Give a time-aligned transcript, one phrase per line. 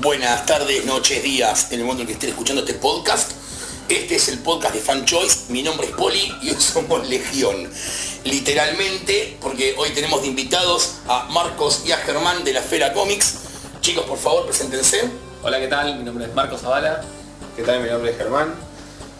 [0.00, 3.32] buenas tardes, noches, días, en el momento en que estén escuchando este podcast.
[3.88, 7.70] Este es el podcast de Fan Choice, mi nombre es Poli y hoy somos Legión.
[8.24, 13.34] Literalmente, porque hoy tenemos de invitados a Marcos y a Germán de la Fera Comics.
[13.80, 15.02] Chicos, por favor, preséntense.
[15.42, 15.98] Hola, ¿qué tal?
[15.98, 17.02] Mi nombre es Marcos Zavala
[17.56, 17.82] ¿Qué tal?
[17.82, 18.54] Mi nombre es Germán,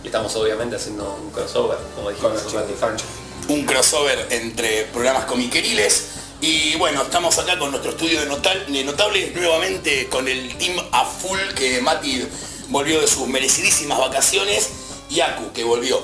[0.03, 2.33] y estamos obviamente haciendo un crossover, como con dijimos.
[2.35, 3.05] los chicos de Fancho.
[3.49, 6.20] Un crossover entre programas comiqueriles.
[6.41, 10.77] Y bueno, estamos acá con nuestro estudio de, notal- de notables, nuevamente con el team
[10.93, 12.27] a full que Mati
[12.69, 14.71] volvió de sus merecidísimas vacaciones
[15.11, 16.01] y Aku que volvió,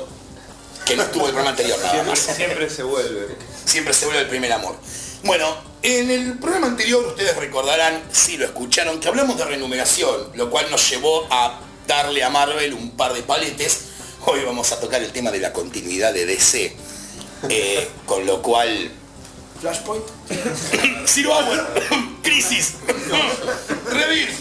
[0.85, 2.21] que no estuvo el programa anterior nada Siempre, más.
[2.37, 3.37] siempre se vuelve.
[3.65, 4.77] Siempre se vuelve el primer amor.
[5.23, 10.51] Bueno, en el programa anterior ustedes recordarán, si lo escucharon, que hablamos de renumeración, lo
[10.51, 13.85] cual nos llevó a darle a Marvel un par de paletes.
[14.27, 16.77] Hoy vamos a tocar el tema de la continuidad de DC.
[17.49, 18.91] eh, con lo cual...
[19.61, 20.05] Flashpoint.
[21.07, 21.33] Zero
[22.23, 22.75] Crisis,
[23.91, 24.35] Rebirth,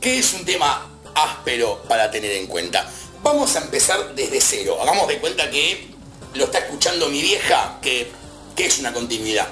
[0.00, 2.88] que es un tema áspero para tener en cuenta.
[3.22, 4.78] Vamos a empezar desde cero.
[4.80, 5.88] Hagamos de cuenta que
[6.34, 8.10] lo está escuchando mi vieja, que,
[8.56, 9.48] que es una continuidad.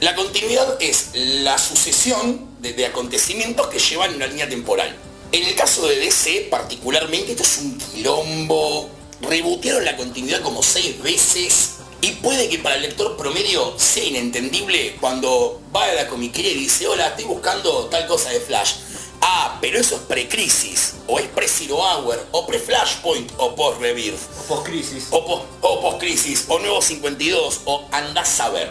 [0.00, 4.94] La continuidad es la sucesión de, de acontecimientos que llevan una línea temporal.
[5.32, 8.90] En el caso de DC particularmente, esto es un quilombo.
[9.22, 14.96] Rebotearon la continuidad como seis veces y puede que para el lector promedio sea inentendible
[15.00, 18.74] cuando va a la comiquería y dice, hola, estoy buscando tal cosa de Flash.
[19.22, 25.06] Ah, pero eso es pre-crisis, o es pre-Zero Hour, o pre-Flashpoint, o post-Rebirth, Post-crisis.
[25.10, 28.70] o post- o post-crisis, o nuevo 52, o andás a ver.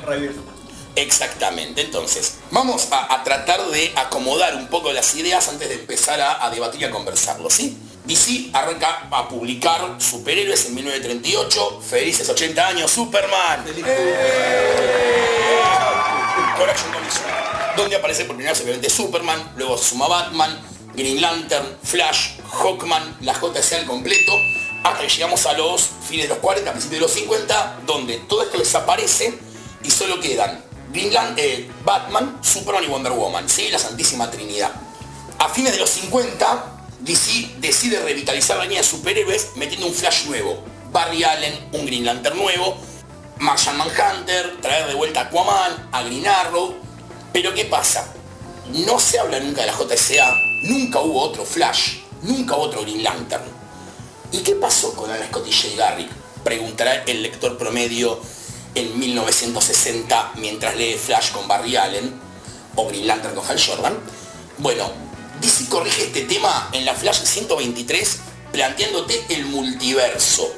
[0.95, 6.21] Exactamente, entonces vamos a, a tratar de acomodar un poco las ideas antes de empezar
[6.21, 7.77] a, a debatir y a conversarlo, ¿sí?
[8.05, 13.63] DC arranca a publicar superhéroes en 1938, felices 80 años, Superman.
[16.57, 17.19] Con Action Comics,
[17.75, 20.57] donde aparece por primera vez obviamente Superman, luego se suma Batman,
[20.93, 24.31] Green Lantern, Flash, Hawkman, la JC al completo,
[24.83, 28.43] hasta que llegamos a los fines de los 40, principios de los 50, donde todo
[28.43, 29.37] esto desaparece
[29.83, 30.63] y solo quedan
[30.93, 33.69] Green Lan- eh, Batman, Superman y Wonder Woman, ¿sí?
[33.69, 34.71] la Santísima Trinidad.
[35.39, 40.25] A fines de los 50, DC decide revitalizar la línea de superhéroes metiendo un Flash
[40.25, 42.77] nuevo, Barry Allen, un Green Lantern nuevo,
[43.39, 46.75] Martian Manhunter, traer de vuelta a Aquaman, a Green Arrow.
[47.33, 48.13] Pero ¿qué pasa?
[48.69, 53.03] No se habla nunca de la JSA, nunca hubo otro Flash, nunca hubo otro Green
[53.03, 53.43] Lantern.
[54.31, 56.09] ¿Y qué pasó con Alan Scott y Jay Garrick?
[56.43, 58.19] Preguntará el lector promedio
[58.73, 62.13] en 1960 mientras lee Flash con Barry Allen
[62.75, 63.97] o Green Lantern con Hal Jordan.
[64.57, 64.89] Bueno,
[65.45, 68.17] DC corrige este tema en la Flash 123
[68.51, 70.51] planteándote el multiverso.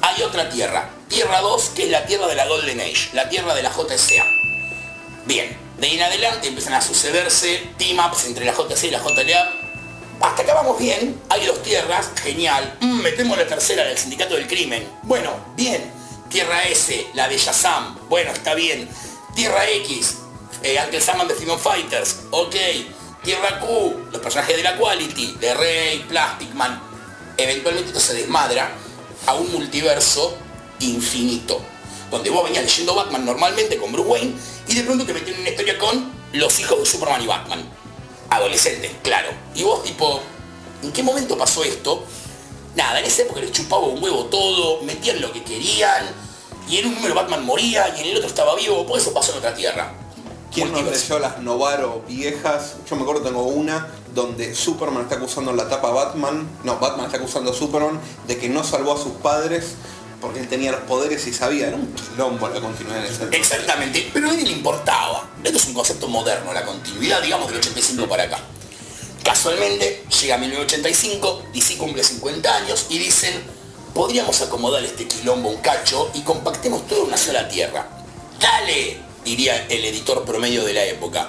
[0.00, 3.54] Hay otra tierra, Tierra 2, que es la tierra de la Golden Age, la tierra
[3.54, 4.24] de la JSA.
[5.26, 9.52] Bien, de ahí en adelante empiezan a sucederse team-ups entre la JC y la JLA.
[10.22, 12.78] Hasta acá vamos bien, hay dos tierras, genial.
[12.80, 14.88] Mm, metemos la tercera del Sindicato del Crimen.
[15.02, 15.92] Bueno, bien.
[16.30, 18.08] Tierra S, la de Shazam.
[18.08, 18.88] Bueno, está bien.
[19.34, 20.16] Tierra X,
[20.62, 22.20] eh, Uncle Sam and the Freedom Fighters.
[22.30, 22.56] Ok.
[23.22, 26.80] Tierra Q, los personajes de la Quality, de Rey, Plastic Man.
[27.36, 28.70] Eventualmente esto se desmadra
[29.26, 30.36] a un multiverso
[30.80, 31.60] infinito.
[32.10, 34.34] Donde vos venías leyendo Batman normalmente con Bruce Wayne
[34.68, 37.62] y de pronto te meten en una historia con los hijos de Superman y Batman.
[38.30, 39.28] Adolescentes, claro.
[39.54, 40.22] Y vos tipo,
[40.82, 42.04] ¿en qué momento pasó esto?
[42.74, 46.06] Nada, en esa época les chupaba un huevo todo, metían lo que querían,
[46.68, 49.32] y en un número Batman moría y en el otro estaba vivo, por eso pasó
[49.32, 49.92] en otra tierra.
[50.52, 52.76] ¿Quién nos leyó las Novaro viejas?
[52.88, 56.78] Yo me acuerdo tengo una donde Superman está acusando en la tapa a Batman, no,
[56.78, 59.74] Batman está acusando a Superman de que no salvó a sus padres
[60.20, 64.10] porque él tenía los poderes y sabía, era un quilombo la continuidad de ese Exactamente,
[64.12, 65.30] pero a nadie le importaba.
[65.42, 68.38] Esto es un concepto moderno, la continuidad, digamos, del 85 para acá.
[69.24, 73.42] Casualmente, llega 1985, DC cumple 50 años y dicen,
[73.94, 77.86] podríamos acomodar este quilombo un cacho y compactemos todo en una sola tierra.
[78.38, 79.09] ¡Dale!
[79.24, 81.28] Diría el editor promedio de la época.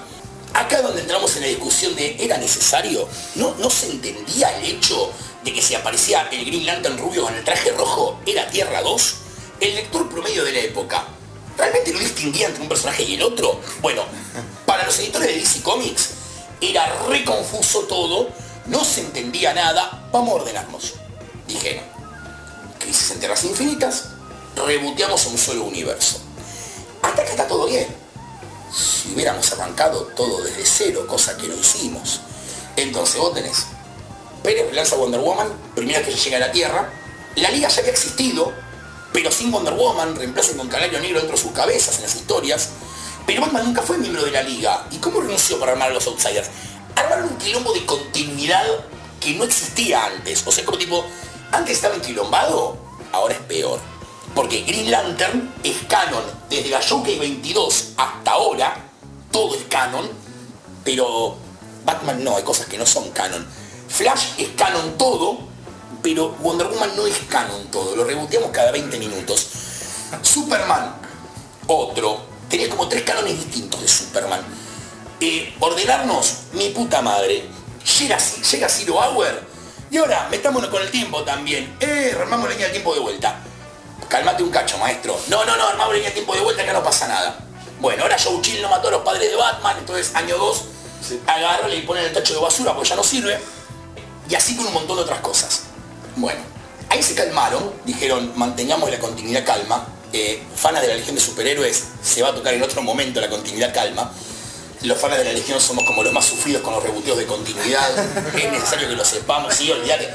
[0.53, 3.07] Acá donde entramos en la discusión de ¿era necesario?
[3.35, 5.11] ¿No, ¿No se entendía el hecho
[5.43, 9.15] de que si aparecía el Green Lantern rubio con el traje rojo era Tierra 2?
[9.61, 11.07] El lector promedio de la época
[11.57, 13.59] ¿Realmente no distinguía entre un personaje y el otro?
[13.81, 14.03] Bueno,
[14.65, 16.09] para los editores de DC Comics
[16.59, 18.29] era re confuso todo,
[18.65, 20.93] no se entendía nada, vamos a ordenarnos.
[21.47, 21.83] Dijeron,
[22.79, 24.05] crisis en tierras infinitas,
[24.55, 26.21] reboteamos un solo universo.
[27.01, 27.87] Hasta que está todo bien.
[28.73, 32.21] Si hubiéramos arrancado todo desde cero, cosa que no hicimos.
[32.75, 33.65] Entonces vos tenés
[34.43, 36.89] Pérez lanza Wonder Woman, primera que llega a la Tierra.
[37.35, 38.51] La liga ya había existido,
[39.13, 42.69] pero sin Wonder Woman, reemplazan con Canario Negro dentro de sus cabezas en las historias.
[43.27, 44.87] Pero Batman nunca fue miembro de la liga.
[44.91, 46.49] ¿Y cómo renunció para armar a los Outsiders?
[46.95, 48.65] armaron un quilombo de continuidad
[49.19, 50.43] que no existía antes.
[50.45, 51.05] O sea, como tipo,
[51.51, 52.77] antes estaba enquilombado,
[53.11, 53.79] ahora es peor.
[54.35, 58.75] Porque Green Lantern es canon desde la Showcase 22 hasta ahora,
[59.31, 60.09] todo es canon,
[60.83, 61.35] pero
[61.85, 63.45] Batman no, hay cosas que no son canon.
[63.89, 65.39] Flash es canon todo,
[66.01, 69.47] pero Wonder Woman no es canon todo, lo reboteamos cada 20 minutos.
[70.21, 70.95] Superman,
[71.67, 72.31] otro.
[72.49, 74.41] Tenía como tres canones distintos de Superman.
[75.21, 77.45] Eh, ordenarnos, mi puta madre.
[77.99, 79.41] Llega, llega Zero Hour
[79.89, 81.75] y ahora metámonos con el tiempo también.
[81.79, 83.41] Eh, armamos la línea del tiempo de vuelta.
[84.11, 85.17] Calmate un cacho, maestro.
[85.29, 87.39] No, no, no, armamos la línea tiempo de vuelta que no pasa nada.
[87.79, 90.63] Bueno, ahora Joe Chill no mató a los padres de Batman, entonces año 2
[91.25, 93.39] agarra y pone el tacho de basura porque ya no sirve.
[94.27, 95.61] Y así con un montón de otras cosas.
[96.17, 96.41] Bueno,
[96.89, 99.87] ahí se calmaron, dijeron mantengamos la continuidad calma.
[100.11, 103.29] Eh, fanas de la Legión de Superhéroes se va a tocar en otro momento la
[103.29, 104.11] continuidad calma.
[104.81, 107.89] Los fanas de la Legión somos como los más sufridos con los reboteos de continuidad.
[108.35, 110.09] es necesario que lo sepamos, sí, olvidate.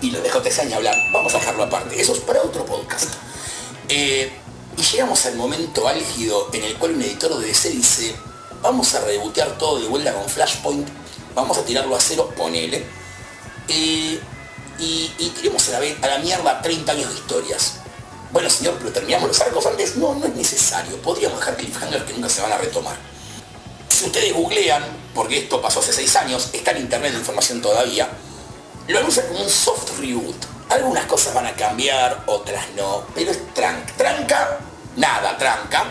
[0.00, 0.96] Y lo dejo ni hablar.
[1.12, 2.00] Vamos a dejarlo aparte.
[2.00, 3.10] Eso es para otro podcast.
[3.88, 4.32] Eh,
[4.76, 8.16] y llegamos al momento álgido en el cual un editor de DC dice,
[8.62, 10.88] vamos a rebotear todo de vuelta con Flashpoint,
[11.34, 12.84] vamos a tirarlo a cero, ponele.
[13.68, 14.18] Eh,
[14.78, 17.74] y, y tiremos a la, a la mierda 30 años de historias.
[18.32, 19.96] Bueno señor, pero terminamos los arcos antes.
[19.96, 20.96] No, no es necesario.
[20.96, 22.96] Podríamos dejar cliffhanger que nunca se van a retomar.
[23.88, 24.82] Si ustedes googlean,
[25.14, 28.10] porque esto pasó hace 6 años, está en internet la información todavía,
[28.88, 30.36] lo anuncia como un soft reboot.
[30.68, 33.92] Algunas cosas van a cambiar, otras no, pero es tranca.
[33.96, 34.58] Tranca
[34.96, 35.84] nada, tranca.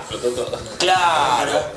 [0.80, 1.72] Claro,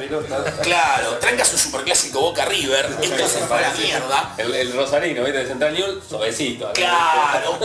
[0.63, 4.35] claro, tranca su superclásico Boca River, esto se fue a la mierda.
[4.39, 5.39] El, el Rosarino, ¿viste?
[5.41, 6.73] De Central News, suavecito.
[6.73, 7.59] Claro.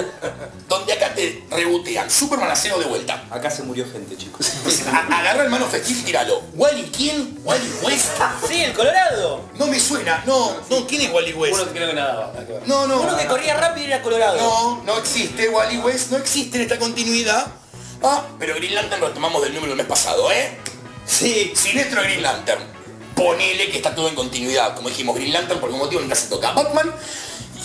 [0.67, 2.09] Donde acá te rebotean.
[2.09, 3.23] Superman a cero de vuelta.
[3.29, 4.47] Acá se murió gente, chicos.
[4.91, 6.41] A- agarra el mano festín y tíralo.
[6.53, 7.39] ¿Wally quién?
[7.43, 8.11] ¿Wally West?
[8.47, 9.41] Sí, el Colorado.
[9.55, 10.23] No me suena.
[10.25, 11.55] No, no, ¿quién es Wally West?
[11.55, 12.31] Uno que creo que nada.
[12.65, 13.01] No, no.
[13.01, 14.37] Uno que corría rápido y era Colorado.
[14.37, 17.47] No, no existe Wally West, no existe en esta continuidad.
[18.03, 20.57] Ah, pero Green Lantern lo tomamos del número del mes pasado, ¿eh?
[21.05, 21.53] Sí.
[21.55, 22.63] Sinestro Green Lantern.
[23.15, 24.75] Ponele que está todo en continuidad.
[24.75, 26.91] Como dijimos, Green Lantern por algún motivo nunca se toca a Batman.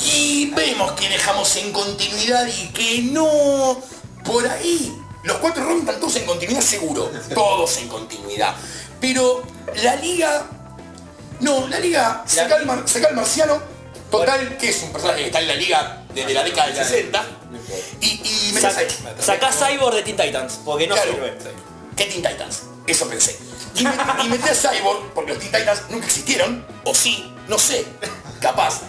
[0.04, 3.80] Y vemos que dejamos en continuidad y que no.
[4.24, 4.94] Por ahí.
[5.22, 7.10] Los cuatro Robin están todos en continuidad seguro.
[7.34, 8.54] Todos en continuidad.
[9.00, 9.42] Pero
[9.82, 10.46] la liga.
[11.40, 12.84] No, la liga se calma
[13.14, 13.60] marciano.
[14.10, 17.26] Total, que es un personaje que está en la liga desde la década del 60.
[18.00, 21.12] Y, y Sac- Sacá Cyborg de Teen Titans, porque no Claro.
[21.12, 21.34] sirve.
[21.96, 22.62] ¿Qué Teen Titans?
[22.86, 23.38] Eso pensé.
[23.74, 27.58] Y, me- y metí a Cyborg, porque los Teen Titans nunca existieron, o sí, no
[27.58, 27.84] sé,
[28.40, 28.80] capaz.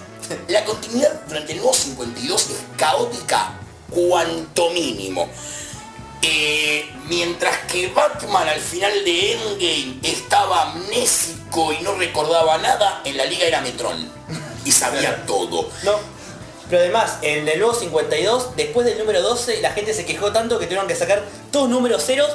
[0.47, 3.53] La continuidad durante el nuevo 52 es caótica,
[3.89, 5.29] cuanto mínimo.
[6.21, 13.15] Eh, mientras que Batman al final de Endgame estaba amnésico y no recordaba nada, en
[13.17, 14.11] la liga era Metron.
[14.65, 15.69] Y sabía todo.
[15.83, 16.16] No.
[16.69, 20.59] Pero además, en el nuevo 52, después del número 12, la gente se quejó tanto
[20.59, 22.29] que tuvieron que sacar todos números ceros,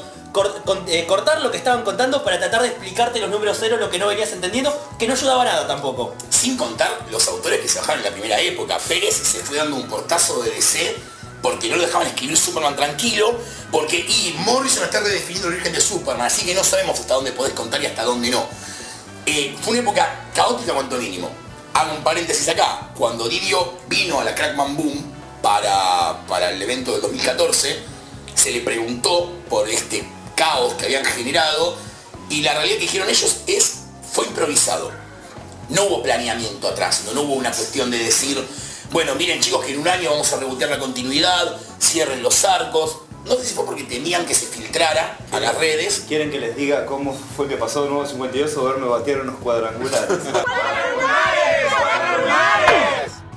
[0.86, 3.98] eh, cortar lo que estaban contando para tratar de explicarte los números ceros, lo que
[3.98, 6.14] no venías entendiendo, que no ayudaba nada tampoco.
[6.30, 8.78] Sin contar los autores que se bajaron en la primera época.
[8.78, 10.96] Pérez se fue dando un portazo de DC
[11.42, 13.34] porque no lo dejaban escribir Superman tranquilo,
[13.70, 17.32] porque y Morrison está redefiniendo el origen de Superman, así que no sabemos hasta dónde
[17.32, 18.46] podés contar y hasta dónde no.
[19.26, 21.41] Eh, fue una época caótica cuanto mínimo.
[21.74, 22.90] Hago un paréntesis acá.
[22.96, 27.78] Cuando Didio vino a la Crackman Boom para, para el evento del 2014,
[28.34, 30.04] se le preguntó por este
[30.36, 31.76] caos que habían generado
[32.28, 34.90] y la realidad que dijeron ellos es, fue improvisado.
[35.68, 38.42] No hubo planeamiento atrás, no, no hubo una cuestión de decir,
[38.90, 42.98] bueno, miren chicos que en un año vamos a rebotear la continuidad, cierren los arcos.
[43.24, 46.04] No sé si fue porque temían que se filtrara a las redes.
[46.08, 49.36] ¿Quieren que les diga cómo fue que pasó de nuevo 52 o verme batear unos
[49.36, 50.08] cuadrangulares?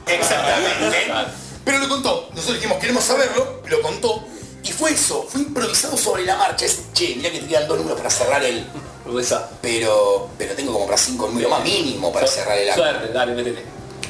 [0.07, 1.11] Exactamente.
[1.63, 2.29] Pero lo contó.
[2.31, 4.23] Nosotros dijimos, queremos saberlo, lo contó.
[4.63, 6.65] Y fue eso, fue improvisado sobre la marcha.
[6.65, 8.65] Es, che, mirá que te quedan dos números para cerrar el.
[9.61, 10.29] Pero.
[10.37, 12.81] Pero tengo como para cinco números más mínimo para cerrar el arco.
[12.81, 13.63] Suerte, dale, métete.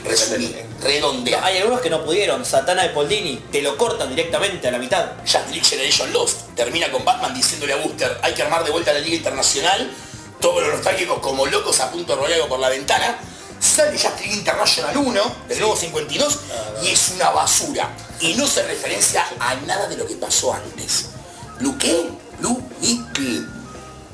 [0.05, 1.43] Resumí, redondea.
[1.43, 2.45] Hay algunos que no pudieron.
[2.45, 5.13] Satana de Poldini, te lo cortan directamente a la mitad.
[5.21, 8.93] Justice League Generation Lost termina con Batman diciéndole a Booster hay que armar de vuelta
[8.93, 9.91] la Liga Internacional,
[10.39, 13.17] todos los nostálgicos como locos a punto de por la ventana,
[13.65, 16.39] sale Justice League International 1, del nuevo 52,
[16.83, 17.89] y es una basura.
[18.19, 21.07] Y no se referencia a nada de lo que pasó antes.
[21.59, 22.09] ¿Lu qué?
[22.39, 23.01] Lu y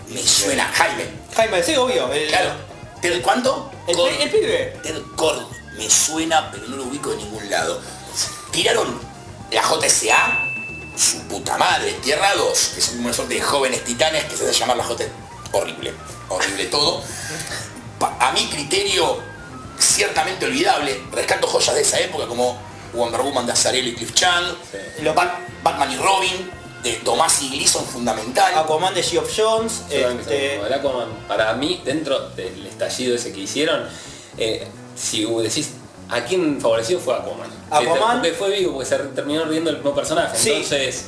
[0.10, 1.06] Me suena Jaime.
[1.36, 2.12] Jaime, sí, obvio.
[2.12, 2.52] El, Claro.
[3.02, 3.72] ¿Ted cuánto?
[3.88, 4.12] el, Cord.
[4.20, 4.80] el pibe.
[4.84, 5.42] Ted Cord.
[5.78, 7.82] Me suena, pero no lo ubico de ningún lado.
[8.52, 9.00] Tiraron
[9.52, 10.40] la JSA,
[10.98, 14.60] su puta madre, Tierra 2, que son una suerte de jóvenes titanes que se hace
[14.60, 15.06] llamar la J.
[15.54, 15.94] Horrible,
[16.30, 17.02] horrible todo.
[18.00, 19.18] Pa- a mi criterio,
[19.82, 21.00] ciertamente olvidable.
[21.12, 22.58] Rescato joyas de esa época como
[22.94, 24.46] Wonder Woman de Azarello y Cliff Chang,
[25.02, 26.52] Lo- Bat- Batman y Robin
[26.84, 28.54] de Tomás y Gleason fundamental.
[28.58, 29.84] Aquaman de Geoff Jones.
[29.90, 33.88] Este, el Aquaman, para mí, dentro del estallido ese que hicieron,
[34.38, 35.72] eh, si decís
[36.10, 37.50] a quién favoreció fue Aquaman.
[37.70, 38.18] Aquaman.
[38.22, 40.38] Porque fue vivo, porque se terminó riendo el mismo personaje.
[40.38, 40.50] Sí.
[40.52, 41.06] Entonces.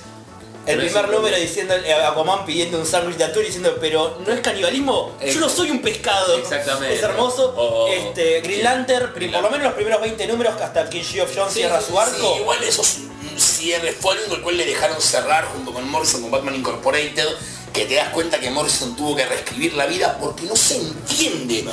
[0.65, 4.32] El pero primer número diciendo eh, Aquaman pidiendo un sándwich de atún diciendo, pero no
[4.34, 6.38] es canibalismo, yo no soy un pescado.
[6.38, 6.96] Exactamente.
[6.96, 7.88] Es hermoso.
[7.89, 8.63] Este, Green.
[8.63, 11.82] Lantern, Green por lo menos los primeros 20 números hasta que Geoff Jones Sí, cierra
[11.82, 12.34] su arco.
[12.34, 15.74] Sí, igual eso es un cierre, fue el único el cual le dejaron cerrar junto
[15.74, 17.27] con Morrison con Batman Incorporated,
[17.74, 21.65] que te das cuenta que Morrison tuvo que reescribir la vida porque no se entiende.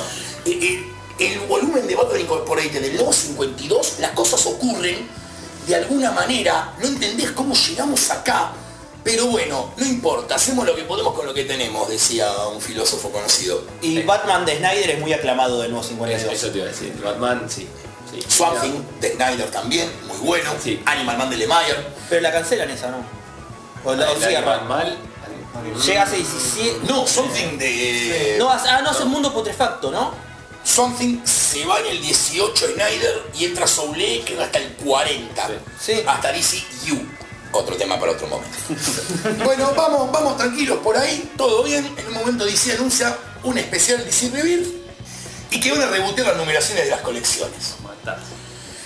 [0.45, 0.83] Eh, eh,
[1.19, 5.07] El, volumen de Batman Incorporated del nuevo 52, las cosas ocurren
[5.67, 8.51] de alguna manera, no entendés cómo llegamos acá,
[9.03, 13.09] pero bueno, no importa, hacemos lo que podemos con lo que tenemos, decía un filósofo
[13.11, 13.63] conocido.
[13.81, 16.33] Y Batman de Snyder es muy aclamado del nuevo Eso, 52.
[16.33, 16.93] eso te iba a decir.
[17.03, 17.67] Batman, sí.
[18.11, 18.21] sí.
[18.27, 20.51] Swamp Thing de Snyder también, muy bueno.
[20.63, 20.81] Sí.
[20.85, 21.75] Animal Man de Lemire.
[22.09, 22.97] Pero la cancelan esa, ¿no?
[23.83, 24.09] O la.
[24.09, 24.97] Animal mal.
[25.85, 26.79] Llega hace 17.
[26.87, 28.35] No, Something de...
[28.39, 30.13] No, hace- ah, no, hace mundo putrefacto, ¿no?
[30.63, 35.49] Something se va en el 18 Snyder y entra Soule que va hasta el 40.
[35.79, 36.01] Sí.
[36.07, 36.97] Hasta DC U.
[37.53, 38.57] Otro tema para otro momento.
[39.43, 41.85] bueno, vamos, vamos tranquilos por ahí, todo bien.
[41.97, 44.67] En un momento DC anuncia un especial DC Rebirth
[45.51, 47.75] y que van a rebotear las numeraciones de las colecciones.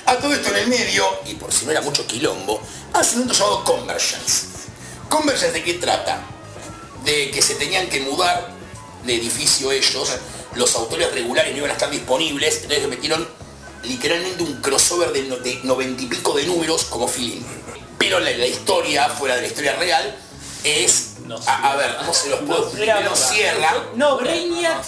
[0.07, 2.60] A todo esto en el medio, y por si no era mucho quilombo,
[2.93, 4.48] hace un llamado Convergence.
[5.10, 6.22] ¿Convergence de qué trata?
[7.03, 8.50] De que se tenían que mudar
[9.03, 10.10] de edificio ellos,
[10.55, 13.27] los autores regulares no iban a estar disponibles, entonces metieron
[13.84, 17.41] literalmente un crossover de no- de noventa y pico de números como feeling.
[18.05, 20.15] Pero la, la historia, fuera de la historia real,
[20.63, 21.12] es...
[21.25, 23.74] No a, a ver, ¿cómo se los puedo Era- Pero cierra.
[23.95, 24.83] No, Brainiac.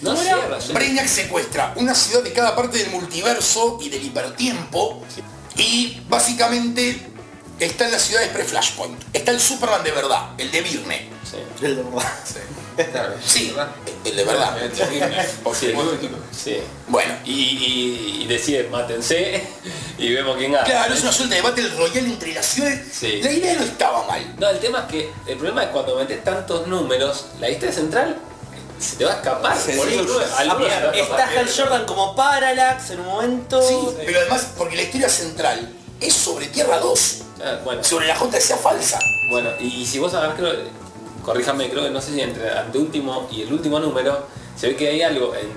[0.00, 0.58] No cierra.
[0.72, 5.02] Brainiac secuestra una ciudad de cada parte del multiverso y del hipertiempo
[5.56, 7.04] y básicamente
[7.58, 8.96] está en las ciudades pre-Flashpoint.
[9.12, 11.08] Está el Superman de verdad, el de Virne.
[11.28, 11.38] Sí.
[11.66, 12.12] El de verdad.
[12.24, 12.34] Sí,
[14.04, 14.56] el de verdad.
[15.52, 15.72] Sí,
[16.32, 16.56] sí.
[16.88, 19.42] Bueno, Y, y, y decide, mátense
[19.98, 20.64] y vemos quién gana.
[20.64, 22.80] claro, es una suerte de Battle Royale entre las ciudades.
[22.92, 23.20] Sí.
[23.22, 24.34] La idea no estaba mal.
[24.38, 28.16] No, el tema es que el problema es cuando metes tantos números, la historia central
[28.78, 29.56] se te va a escapar.
[29.56, 29.94] Sí, Por sí.
[29.94, 30.52] eso, se te va
[30.90, 31.28] a Está.
[31.38, 33.62] Hal Jordan como Parallax en un momento.
[33.62, 38.14] Sí, pero además porque la historia central es sobre Tierra 2, Ah, bueno, sobre la
[38.16, 38.98] JSA falsa.
[39.30, 40.52] bueno, y si vos agarrás, creo,
[41.24, 44.26] corríjame, creo que no sé si entre el anteúltimo y el último número,
[44.58, 45.50] se ve que hay algo en,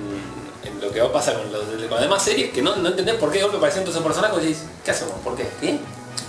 [0.67, 2.89] en lo que va a pasar con, los, con las demás series que no, no
[2.89, 5.15] entendés por qué de golpe aparecen todos esos personajes y dices, ¿qué hacemos?
[5.23, 5.47] ¿Por qué?
[5.61, 5.79] ¿Qué?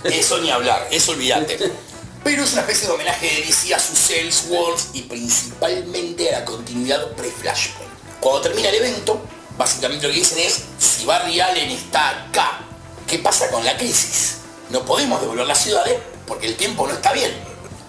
[0.03, 1.71] Eso ni hablar, eso olvídate.
[2.23, 6.45] Pero es una especie de homenaje de DC a sus Elseworlds y principalmente a la
[6.45, 7.91] continuidad pre-Flashpoint.
[8.19, 9.21] Cuando termina el evento,
[9.57, 12.59] básicamente lo que dicen es, si Barry Allen está acá,
[13.07, 14.39] ¿qué pasa con la crisis?
[14.69, 17.31] No podemos devolver las ciudades porque el tiempo no está bien.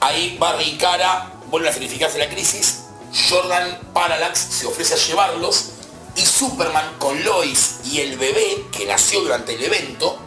[0.01, 2.81] Ahí Barry y Cara vuelven a significarse la crisis,
[3.29, 5.71] Jordan Parallax se ofrece a llevarlos
[6.17, 10.19] y Superman con Lois y el bebé que nació durante el evento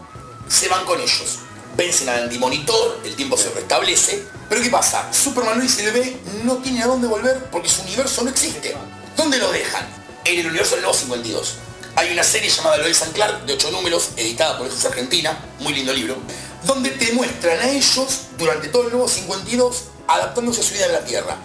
[0.48, 1.40] se van con ellos.
[1.76, 4.26] Vencen al antimonitor, el tiempo se restablece.
[4.50, 5.12] Pero ¿qué pasa?
[5.14, 8.76] Superman Lois y el bebé no tienen a dónde volver porque su universo no existe.
[9.16, 9.88] ¿Dónde lo dejan?
[10.26, 11.56] En el universo del nuevo 52.
[11.96, 15.74] Hay una serie llamada Lois and Clark de 8 números, editada por Jesús Argentina, muy
[15.74, 16.16] lindo libro,
[16.64, 19.84] donde te muestran a ellos durante todo el nuevo 52
[20.16, 21.38] adaptándose a su vida en la Tierra.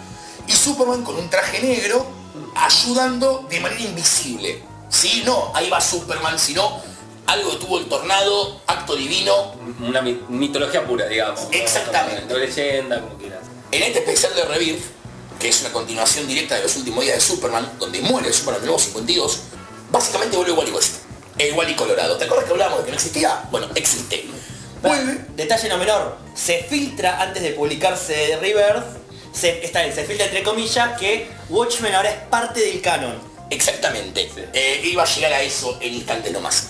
[0.47, 2.05] Y Superman con un traje negro
[2.55, 4.63] ayudando de manera invisible.
[4.89, 6.81] Sí, no, ahí va Superman, sino
[7.25, 9.53] algo tuvo el tornado, acto divino.
[9.81, 11.41] Una mi- mitología pura, digamos.
[11.51, 12.25] Exactamente.
[12.33, 13.41] No leyenda, como quieras.
[13.71, 14.83] En este especial de Rebirth,
[15.39, 18.61] que es una continuación directa de los últimos días de Superman, donde muere el Superman
[18.63, 19.39] nuevo 52,
[19.91, 20.95] básicamente vuelve Wally West.
[21.37, 22.17] El Wally Colorado.
[22.17, 23.43] ¿Te acuerdas que hablábamos de que no existía?
[23.51, 24.25] Bueno, existe.
[25.35, 28.85] Detalle no menor, se filtra antes de publicarse Rebirth,
[29.33, 33.19] se, está bien, se filtra entre comillas que Watchmen ahora es parte del canon.
[33.49, 34.29] Exactamente.
[34.33, 34.41] Sí.
[34.53, 36.69] Eh, iba a llegar a eso en instante nomás.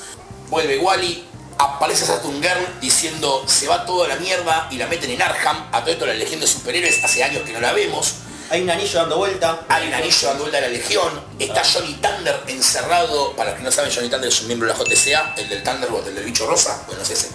[0.50, 1.26] Vuelve Wally,
[1.58, 5.70] aparece Saturn Girl diciendo se va toda la mierda y la meten en Arkham.
[5.72, 8.16] A todo esto la Legión de Superhéroes hace años que no la vemos.
[8.50, 9.66] Hay un anillo dando vuelta.
[9.68, 11.22] Hay un anillo dando vuelta a la Legión.
[11.38, 13.36] Está Johnny Thunder encerrado.
[13.36, 15.64] Para los que no saben, Johnny Thunder es un miembro de la JCA, el del
[15.64, 16.84] Thunderbolt, el del bicho rosa.
[16.88, 17.30] Bueno, es ese.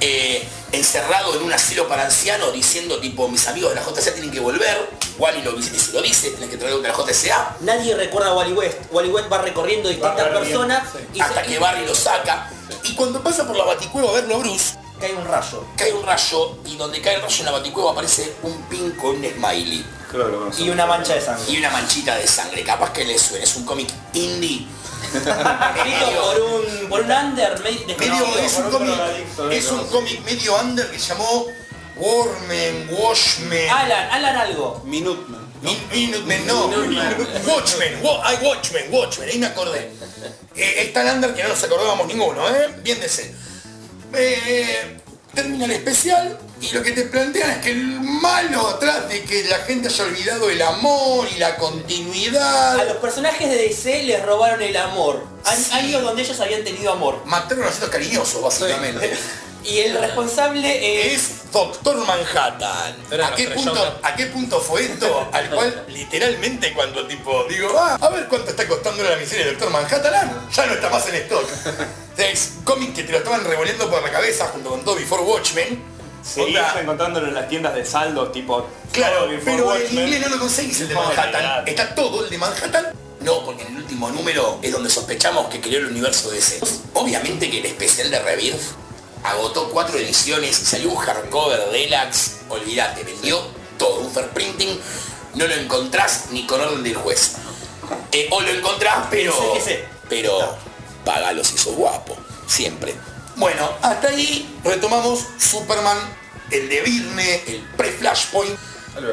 [0.00, 4.30] Eh, encerrado en un asilo para ancianos diciendo tipo mis amigos de la JCA tienen
[4.32, 4.90] que volver.
[5.18, 7.56] Wally lo visita y se lo dice, tienen que traerlo de la JCA.
[7.60, 8.78] Nadie recuerda a Wally West.
[8.90, 12.50] Wally West va recorriendo distintas personas y hasta se- que Barry lo saca.
[12.82, 15.64] Y cuando pasa por la baticueva a verlo a Bruce, cae un rayo.
[15.76, 19.10] cae un rayo y donde cae el rayo en la baticueva aparece un pin con
[19.16, 19.84] un smiley.
[20.14, 20.62] Creo que lo conozco.
[20.62, 21.44] Y una mancha de sangre.
[21.52, 22.62] y una manchita de sangre.
[22.62, 23.42] Capaz que le suene.
[23.44, 24.66] Es un cómic indie.
[25.14, 28.94] Escrito por un, por un under me- Medio, es un cómic,
[29.52, 31.46] es un cómic medio under que se llamó
[31.96, 33.68] Warman, Washman.
[33.70, 34.82] Alan, Alan algo.
[34.84, 35.40] Minuteman.
[35.62, 36.66] Min- Minutemen, no.
[37.46, 39.90] Watchmen, Wa- ay, Watchmen, Watchmen, ahí me acordé.
[40.54, 42.74] Eh, es tan under que no nos acordábamos ninguno, ¿eh?
[42.82, 43.30] Bien de ser.
[44.14, 45.00] Eh,
[45.34, 49.44] termina el especial y lo que te plantean es que el malo atrás de que
[49.44, 52.80] la gente haya olvidado el amor y la continuidad.
[52.80, 55.26] A los personajes de DC les robaron el amor.
[55.44, 55.70] Sí.
[55.72, 57.20] Años donde ellos habían tenido amor.
[57.26, 59.16] Mataron a los cariñosos, básicamente.
[59.64, 61.22] Y el responsable es...
[61.22, 62.96] es Doctor Manhattan.
[63.22, 63.92] ¿A qué, punto, Joker.
[64.02, 65.26] ¿A qué punto fue esto?
[65.32, 69.52] Al cual literalmente cuando tipo digo, ah, a ver cuánto está costando la miseria de
[69.52, 71.48] Doctor Manhattan, ah, ya no está más en stock.
[72.16, 75.93] Es cómic que te lo estaban revolviendo por la cabeza junto con todo Before Watchmen.
[76.24, 78.66] Seguís encontrándolo en las tiendas de saldo, tipo...
[78.92, 80.04] Claro, pero en Watchmen.
[80.04, 81.68] inglés no lo conseguís el de Manhattan.
[81.68, 82.86] ¿Está todo el de Manhattan?
[83.20, 86.60] No, porque en el último número es donde sospechamos que creó el universo de ese.
[86.94, 88.60] Obviamente que el especial de Rebirth
[89.22, 93.40] agotó cuatro ediciones, salió un hardcover deluxe, olvídate, vendió
[93.78, 94.78] todo, un fair printing,
[95.34, 97.36] no lo encontrás ni con orden del juez.
[98.12, 99.32] Eh, o lo encontrás, pero.
[99.56, 99.84] Ese, ese.
[100.08, 100.56] Pero
[101.04, 102.16] pagalo si sos guapo,
[102.46, 102.94] siempre.
[103.36, 105.98] Bueno, hasta ahí retomamos Superman,
[106.50, 108.56] el de Virne, el pre-Flashpoint.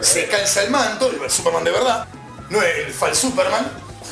[0.01, 2.07] Se calza el manto, el Superman de verdad,
[2.49, 3.71] no es el fal Superman.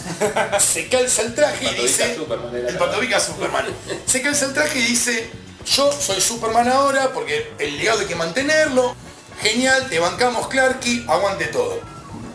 [0.60, 2.16] Se calza el traje y dice.
[2.16, 3.66] Superman el Patovica Superman.
[4.06, 5.30] Se calza el traje y dice,
[5.66, 8.96] yo soy Superman ahora porque el legado hay que mantenerlo.
[9.42, 11.82] Genial, te bancamos Clarky, aguante todo.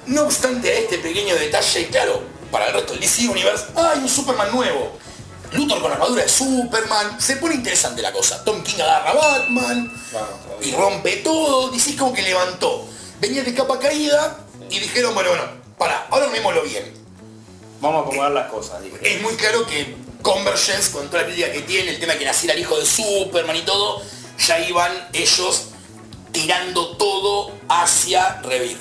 [0.07, 4.09] No obstante a este pequeño detalle, claro, para el resto del DC Universe, hay un
[4.09, 4.99] Superman nuevo.
[5.55, 8.43] Luthor con armadura de Superman, se pone interesante la cosa.
[8.45, 9.93] Tom King agarra a Batman
[10.61, 11.71] y rompe todo.
[11.71, 12.87] DC como que levantó.
[13.21, 15.45] Venía de capa caída y dijeron, bueno, bueno,
[15.79, 16.93] para, ahora armémoslo bien.
[17.81, 18.99] Vamos a acomodar las cosas, dije.
[19.03, 22.25] Es muy claro que Convergence, con toda la crítica que tiene, el tema de que
[22.25, 24.03] naciera el hijo de Superman y todo,
[24.39, 25.67] ya iban ellos
[26.33, 28.81] tirando todo hacia Rebirth.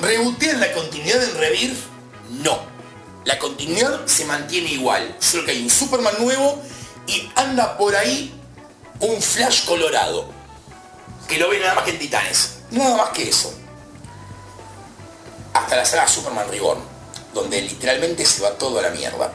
[0.00, 1.78] ¿Rebotean la continuidad en Rebirth?
[2.42, 2.75] No.
[3.26, 6.62] La continuidad se mantiene igual, solo que hay un Superman nuevo
[7.08, 8.32] y anda por ahí
[9.00, 10.30] un Flash colorado.
[11.26, 12.58] Que lo ve nada más que en Titanes.
[12.70, 13.52] Nada más que eso.
[15.54, 16.80] Hasta la saga Superman Reborn,
[17.34, 19.32] donde literalmente se va todo a la mierda.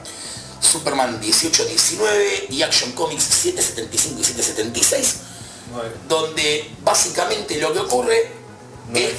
[0.62, 5.16] Superman 18-19 y Action Comics 775 y 776,
[6.08, 8.32] donde básicamente lo que ocurre
[8.94, 9.14] es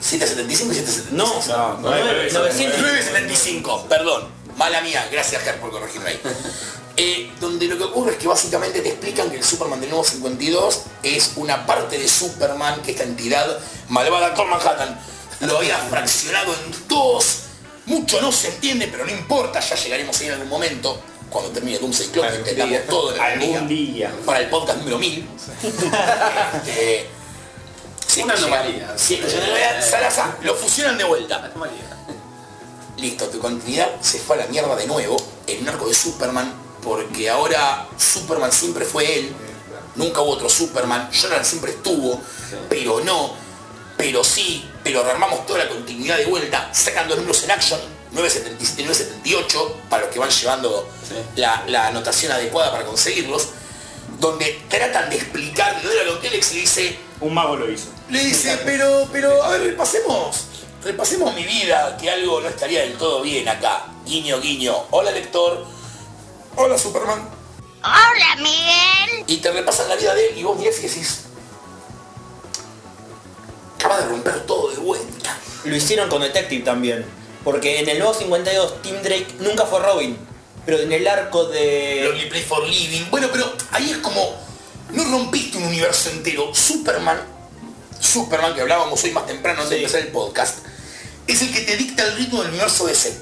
[0.00, 1.12] 775 y 776.
[1.12, 2.80] No, No, no, nueve- no, 900.
[2.80, 4.28] 975, perdón.
[4.56, 6.20] Mala mía, gracias Ger por corregirme ahí.
[7.00, 10.02] Eh, donde lo que ocurre es que básicamente te explican que el Superman del nuevo
[10.04, 13.46] 52 es una parte de Superman, que esta entidad
[13.88, 14.98] malvada con Manhattan
[15.42, 17.42] lo había fraccionado en dos.
[17.86, 21.78] Mucho no se entiende, pero no importa, ya llegaremos ahí en algún momento, cuando termine
[21.78, 24.12] Doomsday Clock, intentamos todo en algún día.
[24.26, 25.24] para el podcast número 1000.
[26.66, 27.06] Este,
[28.22, 28.94] Una anomalía.
[28.98, 31.36] Si es que llega- Salazar, lo fusionan de vuelta.
[31.36, 31.84] Anomalía.
[32.96, 35.16] Listo, tu continuidad se fue a la mierda de nuevo
[35.46, 39.36] en un arco de Superman, porque ahora Superman siempre fue él,
[39.94, 42.20] nunca hubo otro Superman, Jonathan siempre estuvo,
[42.68, 43.34] pero no,
[43.96, 47.78] pero sí, pero rearmamos toda la continuidad de vuelta, sacando números en action,
[48.10, 51.14] 977 y 978, para los que van llevando Sí.
[51.36, 53.48] la, la anotación adecuada para conseguirlos,
[54.18, 57.86] donde tratan de explicar, de lo que Alex le dice, Un mago lo hizo.
[58.10, 60.46] Le dice, pero, pero, a ver, repasemos.
[60.82, 63.86] Repasemos mi vida, que algo no estaría del todo bien acá.
[64.06, 64.74] Guiño, guiño.
[64.90, 65.66] Hola, lector.
[66.56, 67.28] Hola, Superman.
[67.82, 69.24] Hola, Miguel.
[69.26, 71.24] Y te repasan la vida de él y vos mirás y decís...
[73.76, 75.38] Acaba de romper todo de vuelta.
[75.64, 77.04] Lo hicieron con Detective también.
[77.44, 80.18] Porque en el nuevo 52 Tim Drake nunca fue Robin.
[80.64, 82.02] Pero en el arco de...
[82.04, 83.10] Lonely Play for Living.
[83.10, 84.36] Bueno, pero ahí es como...
[84.90, 86.54] No rompiste un universo entero.
[86.54, 87.20] Superman,
[88.24, 90.58] Superman, que hablábamos hoy más temprano antes de empezar el podcast,
[91.28, 93.16] es el que te dicta el ritmo del universo DC.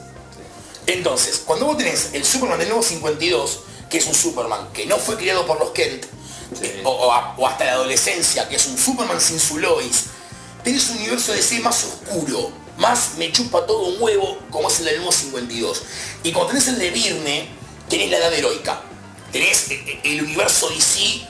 [0.87, 4.97] Entonces, cuando vos tenés el Superman del nuevo 52, que es un Superman que no
[4.99, 6.05] fue criado por los Kent,
[6.63, 10.05] eh, o, o a- o hasta la adolescencia, que es un Superman sin su Lois,
[10.65, 14.87] tenés un universo DC más oscuro, más me chupa todo un huevo, como es el
[14.87, 15.83] del nuevo 52.
[16.23, 17.49] Y cuando tenés el de Virne,
[17.89, 18.81] tenés la edad heroica.
[19.33, 21.27] Tenés eh, eh, el universo DC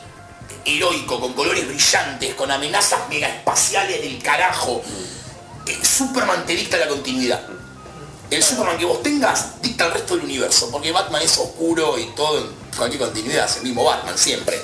[0.66, 4.82] heroico, con colores brillantes, con amenazas mega espaciales del carajo.
[5.66, 7.40] Eh, Superman te dicta la continuidad.
[8.30, 12.06] El Superman que vos tengas dicta el resto del universo, porque Batman es oscuro y
[12.16, 14.60] todo en cualquier continuidad, es el mismo Batman siempre.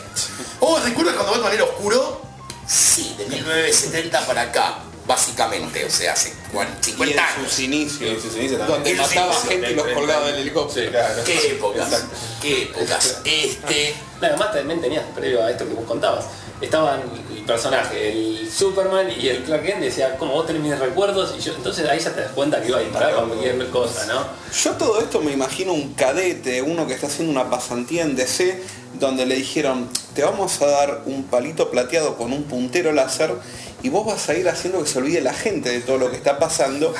[0.60, 2.22] ¿Oh, recuerdas cuando Batman era oscuro?
[2.66, 4.78] Sí, de 1970 para acá.
[5.06, 7.50] Básicamente, o sea, hace cuan- Y 50 en años.
[7.50, 8.78] sus inicios, En sus inicios también.
[8.78, 10.86] donde En mataba gente y los colgaba del helicóptero.
[10.86, 10.90] Sí.
[10.92, 11.24] Claro.
[11.24, 12.04] Qué épocas,
[12.40, 13.18] qué épocas.
[13.24, 16.24] Este, No, además también tenías, previo a esto que vos contabas,
[16.62, 17.02] estaban
[17.34, 21.40] el personaje, el Superman y el Clark Kent, decía, como vos tenés mis recuerdos, y
[21.40, 24.26] yo, entonces ahí ya te das cuenta que iba a disparar con cualquier cosa, ¿no?
[24.52, 28.62] Yo todo esto me imagino un cadete, uno que está haciendo una pasantía en DC,
[28.98, 33.34] donde le dijeron, te vamos a dar un palito plateado con un puntero láser
[33.82, 36.16] y vos vas a ir haciendo que se olvide la gente de todo lo que
[36.16, 36.94] está pasando.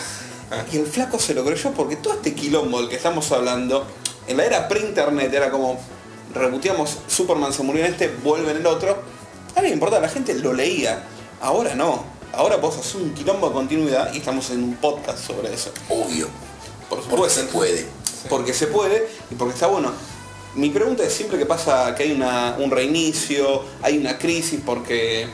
[0.73, 3.87] Y el flaco se lo creyó porque todo este quilombo del que estamos hablando,
[4.27, 5.79] en la era pre-internet era como,
[6.35, 8.99] reboteamos, Superman se murió en este, vuelve en el otro.
[9.53, 11.03] A nadie le importa, la gente lo leía.
[11.41, 12.05] Ahora no.
[12.33, 15.71] Ahora vos haces un quilombo de continuidad y estamos en un podcast sobre eso.
[15.91, 16.29] obvio,
[16.89, 17.87] Por porque se puede.
[18.29, 19.93] Porque se puede y porque está bueno.
[20.55, 25.27] Mi pregunta es siempre que pasa que hay una- un reinicio, hay una crisis porque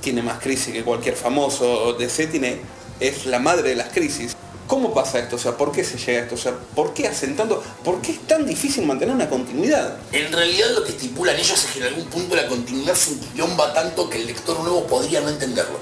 [0.00, 2.60] tiene más crisis que cualquier famoso, DC tiene,
[3.00, 4.34] es la madre de las crisis.
[4.68, 5.36] ¿Cómo pasa esto?
[5.36, 6.34] O sea, ¿por qué se llega a esto?
[6.34, 7.62] O sea, ¿por qué hacen tanto?
[7.82, 9.96] ¿Por qué es tan difícil mantener una continuidad?
[10.12, 13.72] En realidad lo que estipulan ellos es que en algún punto la continuidad se enquilomba
[13.72, 15.78] tanto que el lector nuevo podría no entenderlo.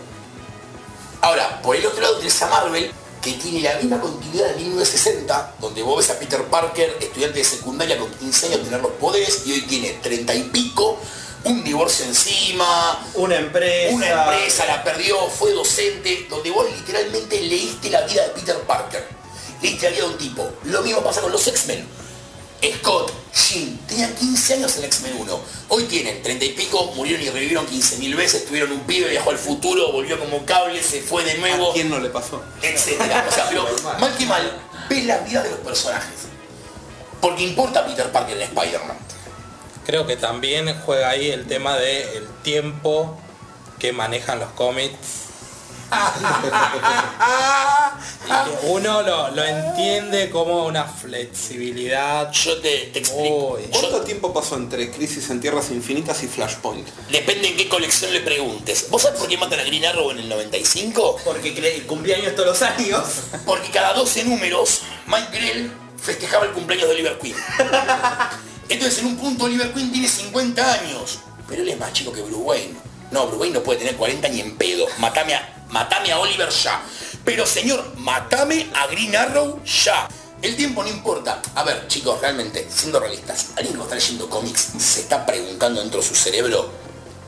[1.21, 5.55] Ahora, por el otro lado tienes a Marvel, que tiene la misma continuidad de 1960,
[5.61, 9.43] donde vos ves a Peter Parker, estudiante de secundaria con 15 años, tener los poderes,
[9.47, 11.01] y hoy tiene 30 y pico,
[11.47, 13.95] un divorcio encima, Una empresa.
[13.95, 19.07] una empresa la perdió, fue docente, donde vos literalmente leíste la vida de Peter Parker.
[19.63, 20.51] Leíste la vida de un tipo.
[20.65, 21.87] Lo mismo pasa con los X-Men.
[22.79, 25.41] Scott, Jean, tenían 15 años en X-Men 1.
[25.69, 29.39] Hoy tienen 30 y pico, murieron y revivieron 15.000 veces, tuvieron un pibe, viajó al
[29.39, 32.43] futuro, volvió como cable, se fue de nuevo, ¿A quién no le pasó?
[32.63, 33.25] etcétera.
[33.29, 33.69] O sea, pero
[34.01, 36.15] mal que mal, ves la vida de los personajes.
[37.21, 38.99] Porque importa Peter Parker en Spider-Man.
[39.87, 43.17] Creo que también juega ahí el tema del el tiempo
[43.79, 44.97] que manejan los cómics.
[48.27, 52.31] Y que uno lo, lo entiende como una flexibilidad.
[52.33, 53.55] Yo te, te explico.
[53.55, 53.63] Uy.
[53.73, 56.89] Yo- ¿Cuánto tiempo pasó entre Crisis en Tierras Infinitas y Flashpoint?
[57.11, 58.91] Depende en qué colección le preguntes.
[58.91, 61.21] ¿Vos sabés por qué matan a Green Arrow en el 95?
[61.25, 63.05] Porque cumplía años todos los años.
[63.47, 65.73] Porque cada 12 números, Mike Grell
[66.03, 67.37] festejaba el cumpleaños de Oliver Queen.
[68.69, 72.23] Entonces en un punto Oliver Queen tiene 50 años, pero él es más chico que
[72.23, 72.75] Bruce Wayne.
[73.11, 74.87] No, Bruce Wayne no puede tener 40 ni en pedo.
[74.99, 76.83] Matame a, matame a Oliver ya.
[77.25, 80.09] Pero señor, matame a Green Arrow ya.
[80.43, 81.41] El tiempo no importa.
[81.55, 86.01] A ver, chicos, realmente, siendo realistas, alguien que está leyendo cómics se está preguntando dentro
[86.01, 86.71] de su cerebro,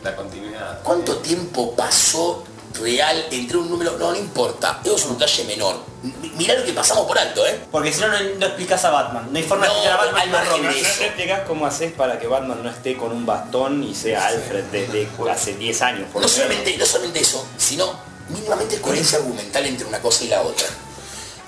[0.02, 0.80] La continuidad.
[0.82, 3.96] ¿Cuánto tiempo pasó real entre un número?
[3.98, 4.80] No, no importa.
[4.84, 5.76] Eso es un detalle menor.
[6.04, 7.60] M- Mirá lo que pasamos por alto, ¿eh?
[7.70, 9.28] Porque si no, no, no explicas a Batman.
[9.32, 10.98] No hay forma No, de explicar a Batman al margen de No eso.
[10.98, 14.64] te explicás cómo haces para que Batman no esté con un bastón y sea Alfred
[14.66, 16.08] desde hace 10 años.
[16.12, 17.92] por No solamente, no solamente eso, sino
[18.28, 20.66] mínimamente coherencia argumental entre una cosa y la otra.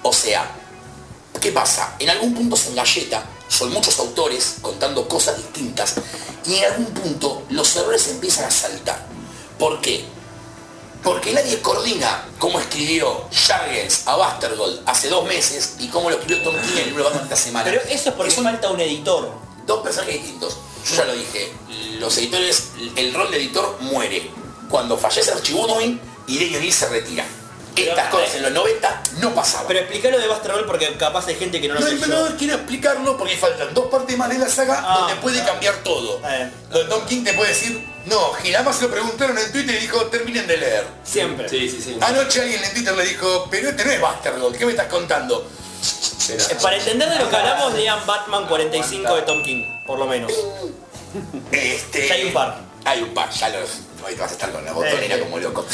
[0.02, 0.50] O sea,
[1.40, 1.94] ¿qué pasa?
[1.98, 5.94] En algún punto se engalleta, son muchos autores contando cosas distintas,
[6.46, 8.98] y en algún punto los errores empiezan a saltar.
[9.59, 10.04] ¿Por qué?
[11.02, 16.42] Porque nadie coordina cómo escribió Jargens a Bastergold hace dos meses y cómo lo escribió
[16.42, 17.64] Tom King en el libro de Batman esta semana.
[17.64, 19.30] Pero eso es porque son falta un editor.
[19.66, 20.58] dos personajes distintos.
[20.88, 21.52] Yo ya lo dije,
[21.98, 24.30] los editores, el rol de editor muere
[24.68, 27.24] cuando fallece Archie Goodwin y Daniel se retira.
[27.76, 29.66] Estas Pero- cosas en los 90 no pasaban.
[29.68, 32.36] Pero explícalo de Buster Roll porque capaz hay gente que no lo no, sé no,
[32.36, 36.20] quiero explicarlo porque faltan dos partes más de la saga Ah, donde puede cambiar todo.
[36.26, 36.50] Eh.
[36.70, 40.06] Donde Tom King te puede decir, no, Girama se lo preguntaron en Twitter y dijo,
[40.06, 40.86] terminen de leer.
[41.04, 41.48] Siempre.
[41.48, 41.98] Sí, sí, sí.
[42.00, 45.46] Anoche alguien en Twitter le dijo, pero este no es Bastard ¿qué me estás contando?
[46.26, 49.98] Pero- Eh, Para entender de lo que hablamos, lean Batman 45 de Tom King, por
[49.98, 50.32] lo menos.
[51.50, 52.60] Este, Ya hay un par.
[52.84, 53.70] Hay un par, ya los.
[54.06, 55.20] Ahí vas a estar con la botonera Eh.
[55.20, 55.66] como loco.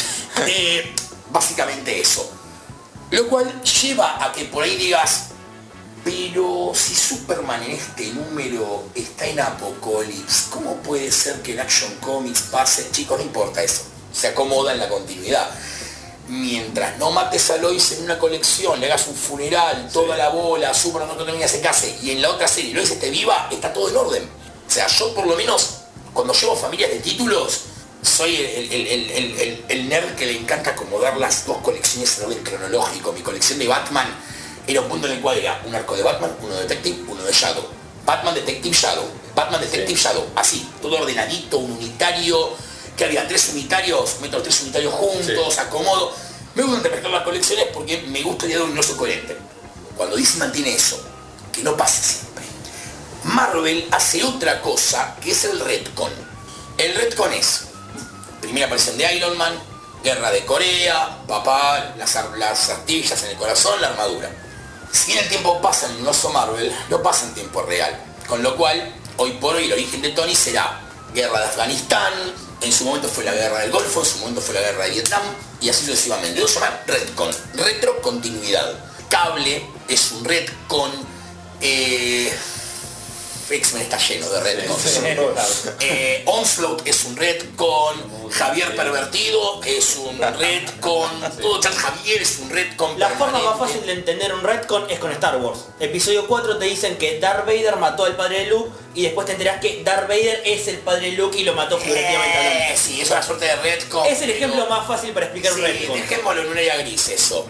[0.47, 0.95] Eh,
[1.31, 2.29] básicamente eso.
[3.11, 5.29] Lo cual lleva a que por ahí digas,
[6.07, 11.92] pero si Superman en este número está en Apocalipsis, ¿cómo puede ser que en Action
[11.97, 12.87] Comics pase?
[12.92, 13.83] Chicos, no importa eso.
[14.12, 15.51] Se acomoda en la continuidad.
[16.29, 20.73] Mientras no mates a Lois en una colección, le hagas un funeral, toda la bola,
[20.75, 23.88] Superman no termina se case, y en la otra serie Lois esté viva, está todo
[23.90, 24.23] en orden.
[24.69, 25.71] O sea, yo por lo menos,
[26.12, 27.62] cuando llevo familias de títulos,
[28.03, 32.16] soy el, el- el- el- el- el nerd que le encanta acomodar las dos colecciones
[32.19, 33.12] en orden cronológico.
[33.12, 34.07] Mi colección de Batman
[34.67, 37.23] era un punto en el cual era un arco de Batman, uno de Detective, uno
[37.23, 37.65] de Shadow.
[38.05, 42.51] Batman Detective Shadow, Batman Detective Shadow, así, todo ordenadito, un unitario,
[42.97, 46.13] que había tres unitarios, meto los tres unitarios juntos, acomodo.
[46.55, 49.37] Me gusta interpretar las colecciones porque me gusta la idea de un universo coherente.
[49.97, 50.99] Cuando DC mantiene eso,
[51.53, 52.45] que no pasa siempre.
[53.25, 56.13] Marvel hace otra cosa que es el retcon.
[56.79, 57.65] El retcon es
[58.41, 59.53] primera aparición de Iron Man,
[60.03, 64.31] Guerra de Corea, papá, las, las astillas en el corazón, la armadura.
[64.92, 67.99] Si bien el tiempo pasa en el universo Marvel, no pasa en tiempo real.
[68.27, 70.81] Con lo cual, hoy por hoy el origen de Tony será
[71.14, 72.12] guerra de Afganistán,
[72.61, 74.90] en su momento fue la guerra del Golfo, en su momento fue la guerra de
[74.90, 75.22] Vietnam,
[75.61, 76.40] y así sucesivamente.
[76.40, 78.75] Lo llaman retcon, retrocontinuidad.
[79.09, 80.90] Cable es un retcon,
[81.61, 82.37] eh,
[83.49, 84.83] X-Men está lleno de retcons.
[85.81, 92.51] Eh, Onslaught es un retcon, Javier Pervertido es un retcon, todo Charles Javier es un
[92.51, 92.99] retcon.
[92.99, 95.61] La forma más fácil de entender un retcon es con Star Wars.
[95.81, 99.33] Episodio 4 te dicen que Darth Vader mató al padre de Luke y después te
[99.33, 102.73] enterás que Darth Vader es el padre de Luke y lo mató figurativamente.
[102.73, 104.07] Eh, sí, es una suerte de retcon.
[104.07, 106.01] Es el ejemplo pero- más fácil para explicar un Sí, retcon.
[106.01, 107.47] dejémoslo en un área gris eso.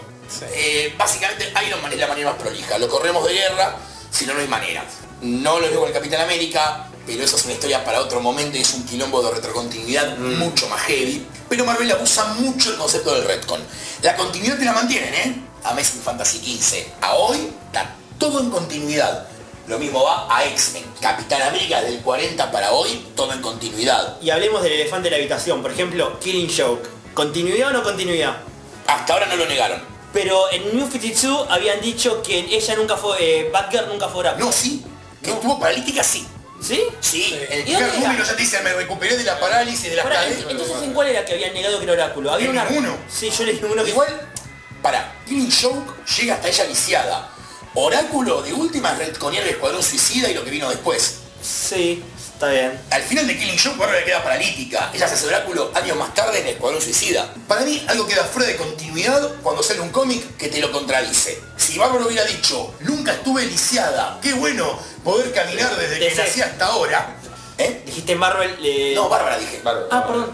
[0.53, 2.77] Eh, básicamente Iron Man es la manera más prolija.
[2.77, 3.75] Lo corremos de guerra,
[4.17, 4.83] si no, no hay manera.
[5.21, 8.57] No lo digo con el Capitán América, pero eso es una historia para otro momento
[8.57, 11.27] y es un quilombo de retrocontinuidad mucho más heavy.
[11.47, 13.61] Pero Marvel abusa mucho el concepto del retcon.
[14.01, 15.41] La continuidad te la mantienen, ¿eh?
[15.63, 16.93] Amazing Fantasy 15.
[17.01, 19.27] A hoy está todo en continuidad.
[19.67, 20.85] Lo mismo va a X-Men.
[20.99, 24.19] Capitán América del 40 para hoy, todo en continuidad.
[24.21, 25.61] Y hablemos del elefante de la habitación.
[25.61, 26.89] Por ejemplo, Killing Joke.
[27.13, 28.37] ¿Continuidad o no continuidad?
[28.87, 29.96] Hasta ahora no lo negaron.
[30.13, 34.45] Pero en New 52 habían dicho que ella nunca fue, eh, Batgirl nunca fue Oráculo.
[34.45, 34.83] No, sí.
[35.21, 36.25] Que estuvo paralítica, sí.
[36.59, 36.81] ¿Sí?
[37.01, 40.03] Sí, el ¿Y primer dónde ya te dice, me recuperé de la parálisis, de la
[40.03, 40.49] Pará, cadena.
[40.49, 42.31] entonces ¿en cuál era que habían negado que era Oráculo?
[42.31, 42.65] Había En una...
[42.65, 42.97] ninguno.
[43.07, 43.91] Sí, yo leí uno que...
[43.91, 44.31] Igual,
[44.81, 47.29] para, Killing Joke llega hasta ella lisiada.
[47.75, 51.17] Oráculo de última es retconear el Escuadrón Suicida y lo que vino después.
[51.43, 52.03] Sí,
[52.37, 52.79] está bien.
[52.91, 54.91] Al final de Killing Joke, Bárbara queda paralítica.
[54.93, 57.33] Ella se hace Oráculo años más tarde en el Escuadrón Suicida.
[57.47, 61.41] Para mí, algo queda fuera de continuidad cuando sale un cómic que te lo contradice.
[61.57, 66.41] Si Bárbara hubiera dicho, nunca estuve lisiada, qué bueno poder caminar desde que Desde- nací
[66.41, 67.15] hasta ahora.
[67.57, 67.81] ¿Eh?
[67.87, 68.55] Dijiste Marvel...
[68.63, 69.61] eh, No, Bárbara dije.
[69.89, 70.31] Ah, perdón.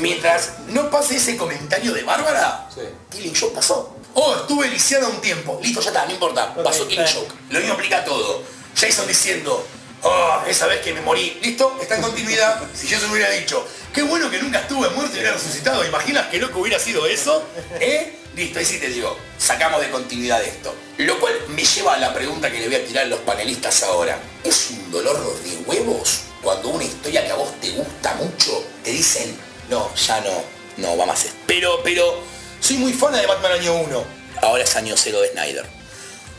[0.00, 2.80] Mientras no pase ese comentario de Bárbara, Sí.
[3.12, 3.96] Killing Joke pasó.
[4.14, 5.60] Oh, estuve lisiada un tiempo.
[5.62, 6.52] Listo, ya está, no importa.
[6.64, 7.32] Pasó Killing Joke.
[7.50, 8.42] Lo mismo aplica todo.
[8.76, 9.64] Jason diciendo,
[10.04, 11.38] oh, esa vez que me morí.
[11.42, 12.62] Listo, está en continuidad.
[12.74, 15.84] si yo se hubiera dicho, qué bueno que nunca estuve muerto y hubiera resucitado.
[15.84, 17.46] ¿Imaginas qué loco hubiera sido eso?
[17.80, 18.18] ¿Eh?
[18.36, 20.74] Listo, ahí sí te digo, sacamos de continuidad esto.
[20.98, 23.82] Lo cual me lleva a la pregunta que le voy a tirar a los panelistas
[23.84, 24.18] ahora.
[24.42, 28.90] ¿Es un dolor de huevos cuando una historia que a vos te gusta mucho te
[28.90, 29.34] dicen,
[29.70, 30.44] no, ya no,
[30.76, 31.32] no, vamos a hacer.
[31.46, 32.22] Pero, pero,
[32.60, 34.04] soy muy fan de Batman año 1.
[34.42, 35.66] Ahora es año 0 de Snyder.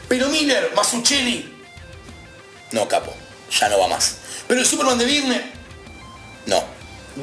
[0.07, 1.51] Pero Miller, Masuccelli,
[2.71, 3.15] no, capo,
[3.59, 4.15] ya no va más.
[4.47, 5.51] Pero el Superman de Virne,
[6.45, 6.63] no.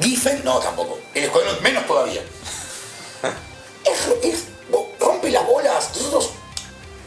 [0.01, 0.99] Giffen, no, tampoco.
[1.13, 2.21] El Escuadrón, menos todavía.
[3.85, 5.89] Es, es- bo- rompe las bolas.
[5.95, 6.29] Nosotros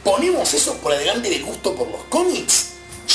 [0.05, 2.67] ponemos eso por adelante de gusto por los cómics.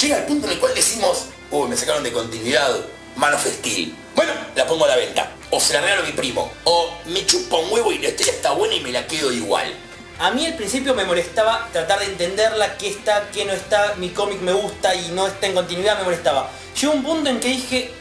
[0.02, 2.76] Llega el punto en el cual decimos, uy, me sacaron de continuidad,
[3.16, 3.96] Man of Steel.
[4.16, 5.32] Bueno, la pongo a la venta.
[5.52, 6.52] O se la regalo a mi primo.
[6.64, 9.74] O me chupa un huevo y la historia está buena y me la quedo igual.
[10.20, 14.10] A mí al principio me molestaba tratar de entenderla, qué está, qué no está, mi
[14.10, 16.50] cómic me gusta y no está en continuidad, me molestaba.
[16.80, 17.92] Llegó un punto en que dije,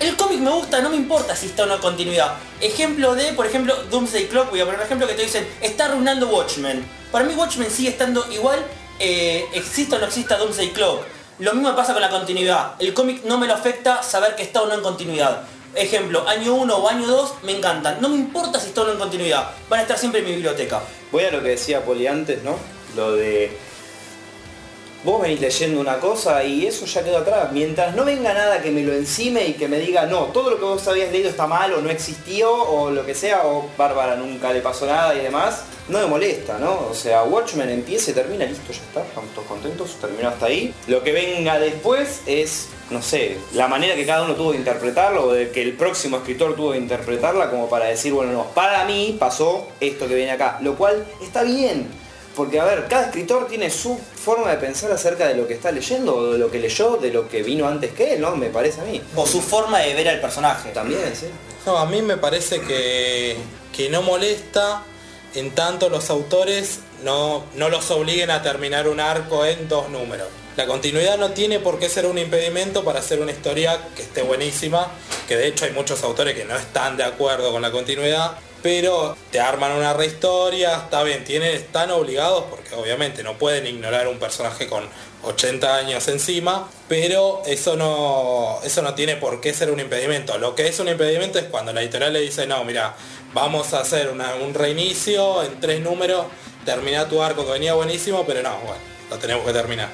[0.00, 2.34] el cómic me gusta, no me importa si está o no en continuidad.
[2.60, 5.86] Ejemplo de, por ejemplo, Doomsday Clock, voy a poner un ejemplo que te dicen, está
[5.86, 6.86] arruinando Watchmen.
[7.12, 8.64] Para mí Watchmen sigue estando igual,
[8.98, 11.04] eh, exista o no exista Doomsday Clock.
[11.38, 12.74] Lo mismo pasa con la continuidad.
[12.78, 15.42] El cómic no me lo afecta saber que está o no en continuidad.
[15.74, 18.00] Ejemplo, año 1 o año 2 me encantan.
[18.00, 19.50] No me importa si está o no en continuidad.
[19.68, 20.80] Van a estar siempre en mi biblioteca.
[21.12, 22.56] Voy a lo que decía Poli antes, ¿no?
[22.94, 23.56] Lo de...
[25.04, 27.52] Vos venís leyendo una cosa y eso ya quedó atrás.
[27.52, 30.56] Mientras no venga nada que me lo encime y que me diga, no, todo lo
[30.58, 34.16] que vos habías leído está mal o no existió o lo que sea, o Bárbara
[34.16, 36.88] nunca le pasó nada y demás, no me molesta, ¿no?
[36.90, 40.74] O sea, Watchmen empieza y termina, listo, ya está, estamos todos contentos, terminó hasta ahí.
[40.86, 45.26] Lo que venga después es, no sé, la manera que cada uno tuvo de interpretarlo
[45.26, 48.84] o de que el próximo escritor tuvo de interpretarla como para decir, bueno, no, para
[48.84, 51.88] mí pasó esto que viene acá, lo cual está bien.
[52.34, 55.72] Porque, a ver, cada escritor tiene su forma de pensar acerca de lo que está
[55.72, 58.36] leyendo, o de lo que leyó, de lo que vino antes que él, ¿no?
[58.36, 59.00] Me parece a mí.
[59.14, 60.68] O su forma de ver al personaje.
[60.70, 61.28] También, sí.
[61.64, 63.38] No, a mí me parece que,
[63.74, 64.82] que no molesta
[65.36, 70.28] en tanto los autores no, no los obliguen a terminar un arco en dos números.
[70.56, 74.22] La continuidad no tiene por qué ser un impedimento para hacer una historia que esté
[74.22, 74.90] buenísima,
[75.28, 79.14] que de hecho hay muchos autores que no están de acuerdo con la continuidad, pero
[79.30, 84.18] te arman una rehistoria, está bien, tienen, están obligados porque obviamente no pueden ignorar un
[84.18, 84.88] personaje con
[85.26, 90.38] 80 años encima, pero eso no, eso no tiene por qué ser un impedimento.
[90.38, 92.94] Lo que es un impedimento es cuando la editorial le dice, no, mira,
[93.34, 96.26] vamos a hacer una- un reinicio en tres números,
[96.64, 99.88] termina tu arco que venía buenísimo, pero no, bueno, lo tenemos que terminar.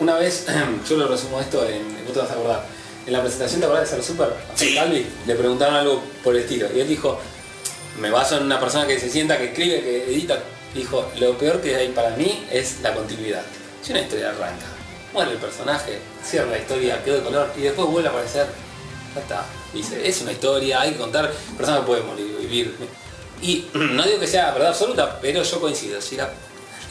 [0.00, 0.46] Una vez,
[0.88, 2.64] yo lo resumo esto en, no te vas a acordar,
[3.06, 4.74] en la presentación de acordás de Ser Super, Sí.
[4.74, 7.18] Calvi, le preguntaron algo por el estilo, y él dijo,
[8.00, 10.42] me baso en una persona que se sienta, que escribe, que edita,
[10.74, 13.42] dijo, lo peor que hay para mí es la continuidad.
[13.82, 14.66] Si una historia arranca,
[15.12, 18.46] muere el personaje, cierra la historia, quedó de color y después vuelve a aparecer,
[19.14, 19.46] ya está.
[19.72, 22.74] Dice, es una historia, hay que contar, la persona puede morir, vivir.
[23.40, 26.00] Y no digo que sea verdad absoluta, pero yo coincido.
[26.00, 26.32] Si la,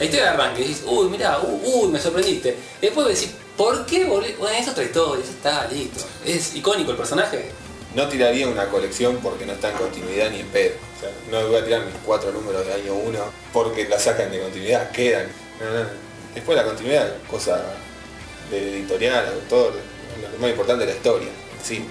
[0.00, 2.56] historia arranca y dices, uy, mirá, uy, uy, me sorprendiste.
[2.80, 4.34] Después decís, ¿por qué volví?
[4.38, 6.04] Bueno, es otra historia, está, listo.
[6.24, 7.50] Es icónico el personaje.
[7.94, 10.74] No tiraría una colección porque no está en continuidad ni en pedo.
[10.96, 13.18] O sea, no voy a tirar mis cuatro números de año 1
[13.52, 15.26] porque la sacan de continuidad, quedan.
[15.60, 15.88] No, no, no.
[16.34, 17.62] Después la continuidad, cosa
[18.50, 19.74] de editorial, autor,
[20.32, 21.28] lo más importante es la historia.
[21.62, 21.84] Sí.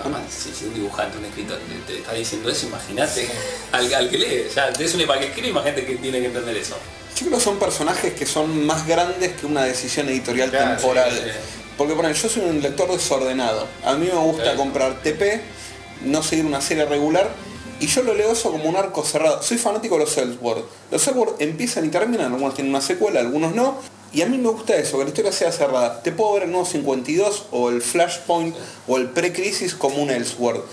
[0.00, 1.56] Además, si, si un dibujante, un escritor
[1.86, 3.28] te, te está diciendo eso, imagínate
[3.72, 4.46] al, al que lee.
[4.54, 6.76] Ya, es un para que escribe, imagínate que tiene que entender eso.
[7.16, 11.10] Yo creo que son personajes que son más grandes que una decisión editorial Claro, temporal.
[11.12, 11.63] sí, sí.
[11.76, 13.66] Porque por ejemplo, yo soy un lector desordenado.
[13.84, 15.40] A mí me gusta comprar TP,
[16.04, 17.28] no seguir una serie regular.
[17.80, 19.42] Y yo lo leo eso como un arco cerrado.
[19.42, 20.64] Soy fanático de los Ellsworth.
[20.90, 23.78] Los Ellsworth empiezan y terminan, algunos tienen una secuela, algunos no.
[24.12, 26.00] Y a mí me gusta eso, que la historia sea cerrada.
[26.00, 28.54] Te puedo ver el nuevo 52 o el Flashpoint
[28.86, 30.64] o el pre-crisis como un Ellsworth.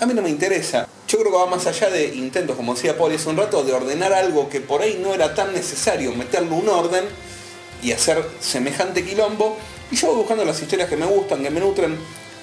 [0.00, 0.88] A mí no me interesa.
[1.06, 3.72] Yo creo que va más allá de intentos, como decía Paul hace un rato, de
[3.72, 7.04] ordenar algo que por ahí no era tan necesario, meterle un orden
[7.82, 9.56] y hacer semejante quilombo.
[9.90, 11.96] Y yo voy buscando las historias que me gustan, que me nutren.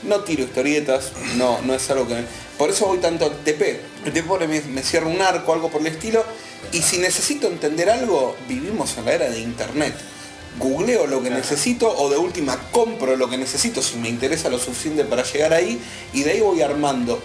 [0.03, 2.23] No tiro historietas, no, no es algo que...
[2.57, 3.81] Por eso voy tanto al TP.
[4.05, 6.23] El TP me, me cierra un arco, algo por el estilo.
[6.71, 9.95] Y si necesito entender algo, vivimos en la era de internet.
[10.57, 14.57] Googleo lo que necesito o de última compro lo que necesito si me interesa lo
[14.57, 15.81] suficiente para llegar ahí
[16.13, 17.21] y de ahí voy armando.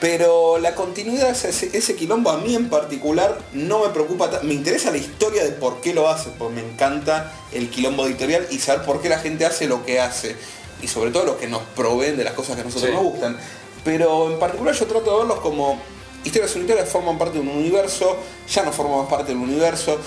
[0.00, 4.90] Pero la continuidad, ese, ese quilombo a mí en particular no me preocupa, me interesa
[4.90, 8.84] la historia de por qué lo hace, porque me encanta el quilombo editorial y saber
[8.84, 10.36] por qué la gente hace lo que hace.
[10.82, 12.94] Y sobre todo lo que nos proveen de las cosas que a nosotros Sí.
[12.94, 13.38] nos gustan.
[13.84, 15.80] Pero en particular yo trato de verlos como
[16.24, 18.18] historias unitarias forman parte de un universo,
[18.52, 19.98] ya no formamos parte del universo.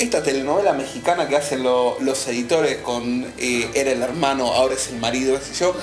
[0.00, 4.88] Esta telenovela mexicana que hacen lo- los editores con eh, era el hermano, ahora es
[4.88, 5.74] el marido, qué sé yo,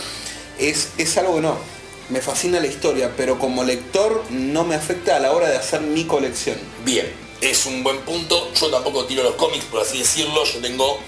[0.60, 1.75] es, es algo que no.
[2.10, 5.82] Me fascina la historia, pero como lector no me afecta a la hora de hacer
[5.82, 6.56] mi colección.
[6.84, 8.52] Bien, es un buen punto.
[8.54, 10.44] Yo tampoco tiro los cómics, por así decirlo.
[10.46, 11.00] Yo tengo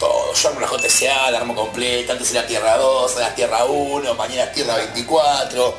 [0.00, 0.34] todo.
[0.34, 2.14] Yo armo la JCA, la armo completa.
[2.14, 5.74] Antes era Tierra 2, ahora Tierra 1, mañana Tierra 24.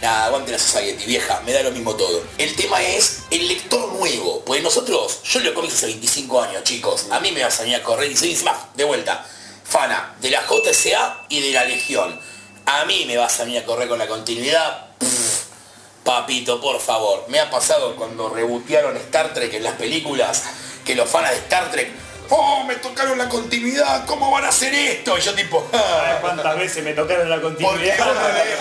[0.00, 2.22] Nada, aguante la Society, vieja, me da lo mismo todo.
[2.38, 4.42] El tema es el lector nuevo.
[4.46, 7.06] Pues nosotros, yo leo cómics hace 25 años, chicos.
[7.10, 9.26] A mí me vas a venir a correr y soy encima, de vuelta,
[9.62, 12.18] fana de la JCA y de la Legión.
[12.66, 14.86] A mí me vas a venir a correr con la continuidad.
[14.98, 15.44] Pff,
[16.04, 20.42] Papito, por favor, me ha pasado cuando rebotearon Star Trek en las películas,
[20.84, 21.90] que los fans de Star Trek,
[22.30, 25.16] oh, me tocaron la continuidad, ¿cómo van a hacer esto?
[25.16, 27.96] Y yo tipo, "Ah, ¿Cuántas veces me tocaron la porque vos no lees,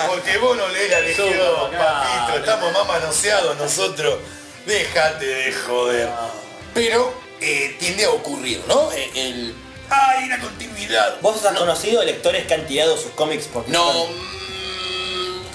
[0.08, 4.20] porque vos no lees la legión, papito, estamos más manoseados nosotros,
[4.66, 6.10] déjate de joder.
[6.74, 8.89] Pero eh, tiende a ocurrir, ¿no?
[8.94, 9.56] Eh, El,
[9.89, 11.19] ay, la continuidad.
[11.22, 15.54] ¿Vos has conocido lectores que han tirado sus cómics porque No, son- mm,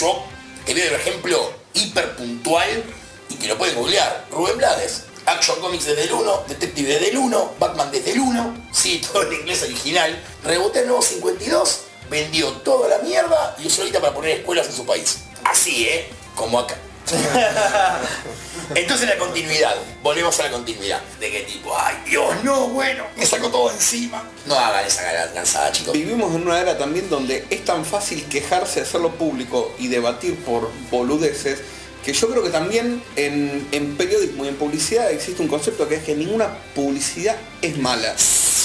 [0.00, 0.24] yo
[0.66, 2.84] veo el ejemplo hiper puntual
[3.28, 4.26] y que lo pueden googlear.
[4.30, 8.66] Rubén Blades, Action Comics desde el 1, Detective desde el 1, Batman desde el 1,
[8.72, 10.22] sí, todo en inglés original.
[10.42, 11.80] Reboté el nuevo 52,
[12.10, 15.18] vendió toda la mierda y usó ahorita para poner escuelas en su país.
[15.44, 16.08] Así, ¿eh?
[16.34, 16.76] Como acá.
[18.74, 21.02] Entonces la continuidad, volvemos a la continuidad.
[21.20, 24.22] De qué tipo, ay Dios, no, bueno, me sacó todo encima.
[24.46, 25.92] No hagan esa cansada, chicos.
[25.92, 30.70] Vivimos en una era también donde es tan fácil quejarse, hacerlo público y debatir por
[30.90, 31.60] boludeces,
[32.04, 35.96] que yo creo que también en, en periodismo y en publicidad existe un concepto que
[35.96, 38.14] es que ninguna publicidad es mala.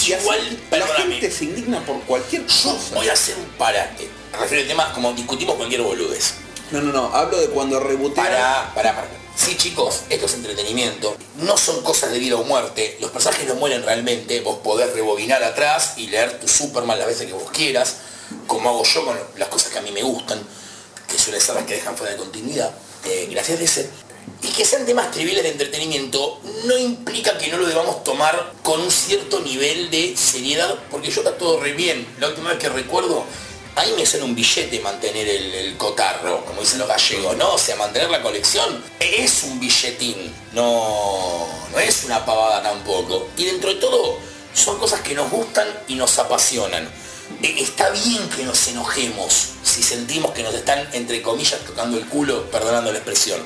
[0.07, 4.07] Igual, la gente se indigna por cualquier Yo voy a hacer un parate.
[4.31, 6.35] Me refiero al tema como discutimos cualquier boludez.
[6.71, 8.27] No, no, no, hablo de cuando rebotean.
[8.27, 9.09] Pará, pará, pará.
[9.35, 11.15] Sí, chicos, esto es entretenimiento.
[11.37, 12.97] No son cosas de vida o muerte.
[12.99, 14.41] Los personajes no mueren realmente.
[14.41, 17.95] Vos podés rebobinar atrás y leer tu Superman las veces que vos quieras,
[18.45, 20.39] como hago yo con las cosas que a mí me gustan,
[21.07, 22.71] que suelen ser las que dejan fuera de continuidad.
[23.05, 23.89] Eh, gracias ese.
[24.43, 28.79] Y que sean temas triviales de entretenimiento no implica que no lo debamos tomar con
[28.79, 32.05] un cierto nivel de seriedad, porque yo está todo re bien.
[32.19, 33.25] La última vez que recuerdo,
[33.79, 37.53] ahí me suena un billete mantener el, cotarro, como dicen los gallegos, ¿no?
[37.53, 43.29] O sea, mantener la colección es un billetín, no, no es una pavada tampoco.
[43.37, 44.17] Y dentro de todo,
[44.53, 46.83] son cosas que nos gustan y nos apasionan.
[47.41, 52.05] Eh, Está bien que nos enojemos si sentimos que nos están, entre comillas, tocando el
[52.07, 53.39] culo, perdonando la expresión.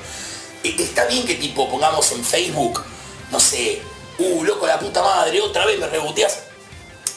[0.63, 2.84] Eh, Está bien que tipo pongamos en Facebook,
[3.31, 3.81] no sé,
[4.17, 6.39] uh, loco la puta madre, otra vez me reboteas.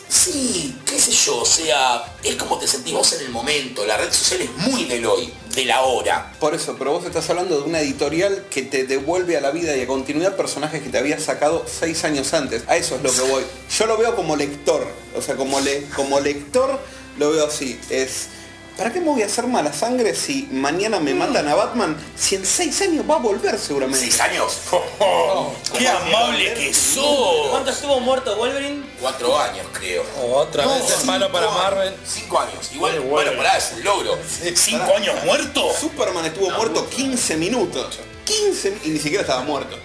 [0.08, 3.96] Sí, qué sé yo, o sea, es como te sentís vos en el momento, la
[3.96, 6.32] red social es muy del hoy, de la hora.
[6.38, 9.76] Por eso, pero vos estás hablando de una editorial que te devuelve a la vida
[9.76, 12.62] y a continuidad personajes que te habías sacado seis años antes.
[12.68, 13.42] A eso es lo que voy.
[13.76, 14.86] Yo lo veo como lector.
[15.16, 16.78] O sea, como, le, como lector
[17.18, 17.78] lo veo así.
[17.90, 18.28] Es.
[18.76, 21.96] ¿Para qué me voy a hacer mala sangre si mañana me matan a Batman?
[22.14, 24.00] Si en seis años va a volver seguramente.
[24.00, 24.58] ¿Seis años?
[25.78, 27.48] ¡Qué amable que sos!
[27.50, 28.84] ¿Cuánto estuvo muerto Wolverine?
[29.00, 30.04] Cuatro años, creo.
[30.34, 31.50] Otra No, vez es malo para.
[31.50, 31.94] Marvel.
[32.06, 32.70] Cinco años.
[32.74, 34.18] Igual, bueno, pará, es un logro.
[34.54, 35.72] ¿Cinco años muerto?
[35.80, 37.98] Superman estuvo muerto 15 minutos.
[38.26, 39.78] 15 y ni siquiera estaba muerto.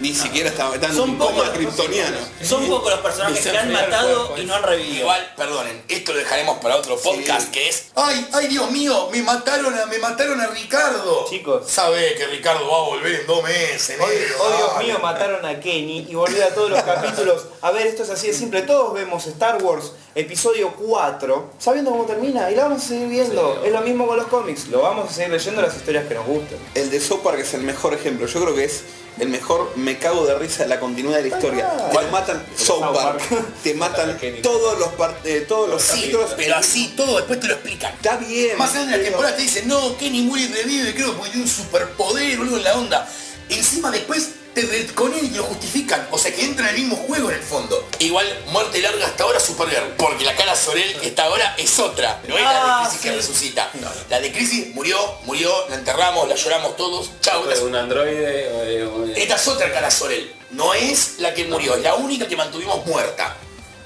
[0.00, 2.16] Ni siquiera estaba, estaba en Son un coma kryptoniano.
[2.42, 5.00] Son pocos los personajes que han matado y no han revivido.
[5.00, 7.88] Igual, perdonen, esto lo dejaremos para otro podcast que es.
[7.96, 9.10] ¡Ay, ay Dios mío!
[9.12, 11.26] Me mataron a, me mataron a Ricardo.
[11.28, 11.68] Chicos.
[11.68, 15.60] Sabe que Ricardo va a volver en dos meses, negro, oh, Dios mío, mataron a
[15.60, 17.46] Kenny y volví a todos los capítulos.
[17.60, 18.62] A ver, esto es así de simple.
[18.62, 23.62] Todos vemos Star Wars episodio 4, sabiendo cómo termina, y lo vamos a seguir viendo.
[23.64, 24.68] Es lo mismo con los cómics.
[24.68, 26.58] Lo vamos a seguir leyendo las historias que nos gustan.
[26.74, 28.26] El de South Park es el mejor ejemplo.
[28.26, 28.82] Yo creo que es
[29.18, 31.68] el mejor me cago de risa de la continuidad de la historia.
[31.70, 31.90] Ah.
[32.00, 33.20] Te matan South Park.
[33.62, 34.88] Te matan todos los
[35.24, 36.34] eh, todos los Sí, capítulos.
[36.36, 37.92] pero así todo después te lo explican.
[37.94, 38.56] Está bien.
[38.58, 41.30] Más allá de la pero- temporada te dicen, no, Kenny muere y revive, creo, porque
[41.30, 43.08] tiene un superpoder, boludo, en la onda.
[43.48, 46.06] Encima después te retconen y lo justifican.
[46.10, 47.88] O sea que entra en el mismo juego en el fondo.
[47.98, 49.94] Igual, muerte larga hasta ahora Supergirl.
[49.96, 52.20] Porque la cara Sorel que está ahora es otra.
[52.28, 53.70] No es la Ah, de Crisis que resucita.
[54.08, 57.10] La de Crisis murió, murió, la enterramos, la lloramos todos.
[57.20, 57.42] Chao.
[57.44, 60.34] Fue un androide Esta es otra cara Sorel.
[60.50, 63.36] No es la que murió, es la única que mantuvimos muerta.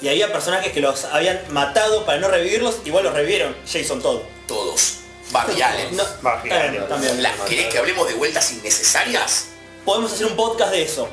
[0.01, 3.57] Y había personajes que los habían matado para no revivirlos, igual los revivieron.
[3.71, 4.21] Jason Todd.
[4.47, 4.95] Todos.
[5.31, 5.97] Barry Allen.
[5.97, 6.89] No, Barry también, Allen.
[6.89, 7.23] también.
[7.23, 9.47] ¿La- ¿Querés que hablemos de vueltas innecesarias?
[9.85, 11.09] Podemos hacer un podcast de eso.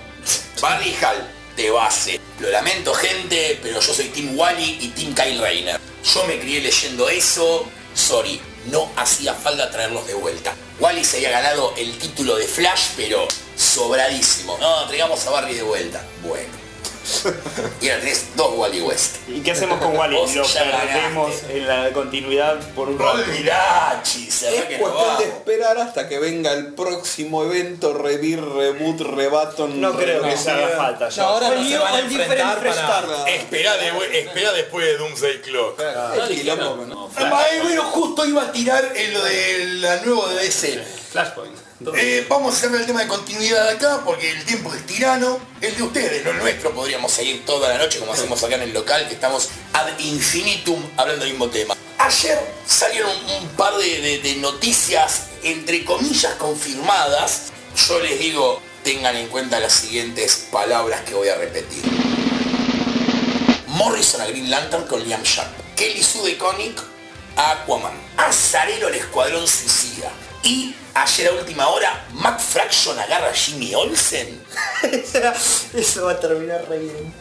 [0.62, 2.20] Barry Hall, de base.
[2.40, 5.80] Lo lamento gente, pero yo soy Team Wally y Team Kyle Rayner.
[6.04, 7.66] Yo me crié leyendo eso.
[7.94, 10.56] Sorry, no hacía falta traerlos de vuelta.
[10.80, 14.58] Wally se había ganado el título de Flash, pero sobradísimo.
[14.58, 16.06] No, traigamos a Barry de vuelta.
[16.24, 16.61] Bueno.
[17.82, 19.18] Y ahora tenés dos Wally West.
[19.28, 20.16] ¿Y qué hacemos con Wally?
[20.16, 23.20] Vos Lo perdemos en la continuidad por un rato.
[23.22, 29.82] Es que no cuestión de esperar hasta que venga el próximo evento, revir, reboot, rebaton.
[29.82, 31.24] No creo que se haga falta No, ya.
[31.24, 33.30] ahora no El se van a el enfrentar para...
[33.30, 35.80] Espera, de- espera después de Doomsday Clock.
[35.82, 40.84] Ay, bueno, justo iba a tirar en lo de la nuevo de DC.
[41.12, 41.61] Flashpoint.
[41.96, 45.40] Eh, vamos a hacer el tema de continuidad acá porque el tiempo es tirano.
[45.62, 46.72] El de ustedes, no el nuestro.
[46.74, 50.82] Podríamos seguir toda la noche como hacemos acá en el local, que estamos ad infinitum
[50.98, 51.76] hablando del mismo tema.
[51.98, 57.52] Ayer salieron un par de, noticias, entre comillas, confirmadas.
[57.88, 61.84] Yo les digo, tengan en cuenta las siguientes palabras que voy a repetir.
[63.68, 65.50] Morrison a Green Lantern con Liam Sharp.
[65.76, 66.76] Kelly Sue de
[67.38, 67.94] a Aquaman.
[68.18, 70.12] Azarelo al Escuadrón Suicida.
[70.44, 74.44] Y ayer a última hora, Mac Fraction agarra a Jimmy Olsen.
[75.74, 77.14] Eso va a terminar re bien.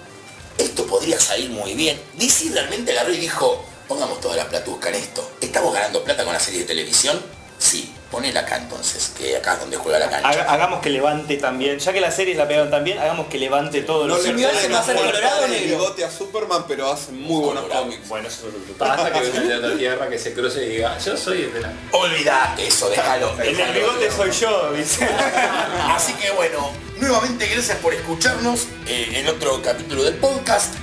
[0.58, 2.00] Esto podría salir muy bien.
[2.14, 5.30] DC realmente agarró y dijo, pongamos toda la platusca en esto.
[5.40, 7.20] ¿Estamos ganando plata con la serie de televisión?
[7.58, 10.28] Sí, ponela acá entonces, que acá es donde juega la cancha.
[10.28, 13.82] Haga- hagamos que levante también, ya que las series la pegan también, hagamos que levante
[13.82, 15.66] todo le Jimmy Olsen va a ser colorado o el negro.
[15.78, 17.84] bigote a Superman, pero hace muy buenos Colorado.
[17.84, 18.08] cómics.
[18.08, 20.98] Bueno, eso es lo Basta que venga de otra tierra que se cruce y diga,
[20.98, 21.72] yo soy el de la...
[21.92, 23.32] Olvidate eso, déjalo.
[23.42, 25.08] El del bigote soy yo, dice.
[25.88, 30.74] Así que bueno, nuevamente gracias por escucharnos eh, en otro capítulo del podcast.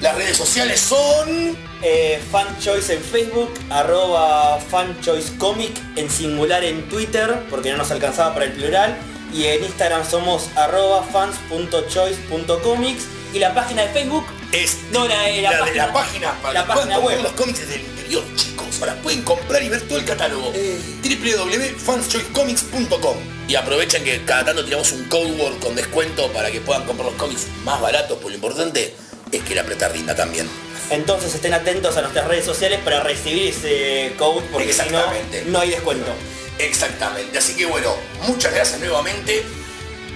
[0.00, 1.67] Las redes sociales son...
[1.82, 8.46] Eh, fanchoice en Facebook, arroba fanchoicecomic en singular en Twitter, porque no nos alcanzaba para
[8.46, 8.96] el plural.
[9.32, 13.04] Y en Instagram somos arroba fans.choice.comics.
[13.34, 16.66] Y la página de Facebook Es No, la- la de página- la página para la
[16.66, 17.22] página web.
[17.22, 18.66] los cómics del interior, chicos.
[18.80, 20.50] Ahora pueden comprar y ver todo el catálogo.
[20.54, 20.80] Eh.
[21.02, 23.16] www.fanschoicecomics.com
[23.46, 27.08] Y aprovechen que cada tanto tiramos un code word con descuento para que puedan comprar
[27.10, 28.94] los cómics más baratos, porque lo importante
[29.32, 30.48] es que la plata rinda también.
[30.90, 35.00] Entonces estén atentos a nuestras redes sociales para recibir ese code porque si no,
[35.46, 36.10] no hay descuento.
[36.58, 37.38] Exactamente.
[37.38, 37.94] Así que bueno,
[38.26, 39.44] muchas gracias nuevamente.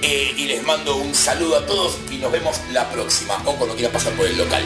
[0.02, 3.74] eh, y les mando un saludo a todos y nos vemos la próxima o cuando
[3.76, 4.64] quieran pasar por el local.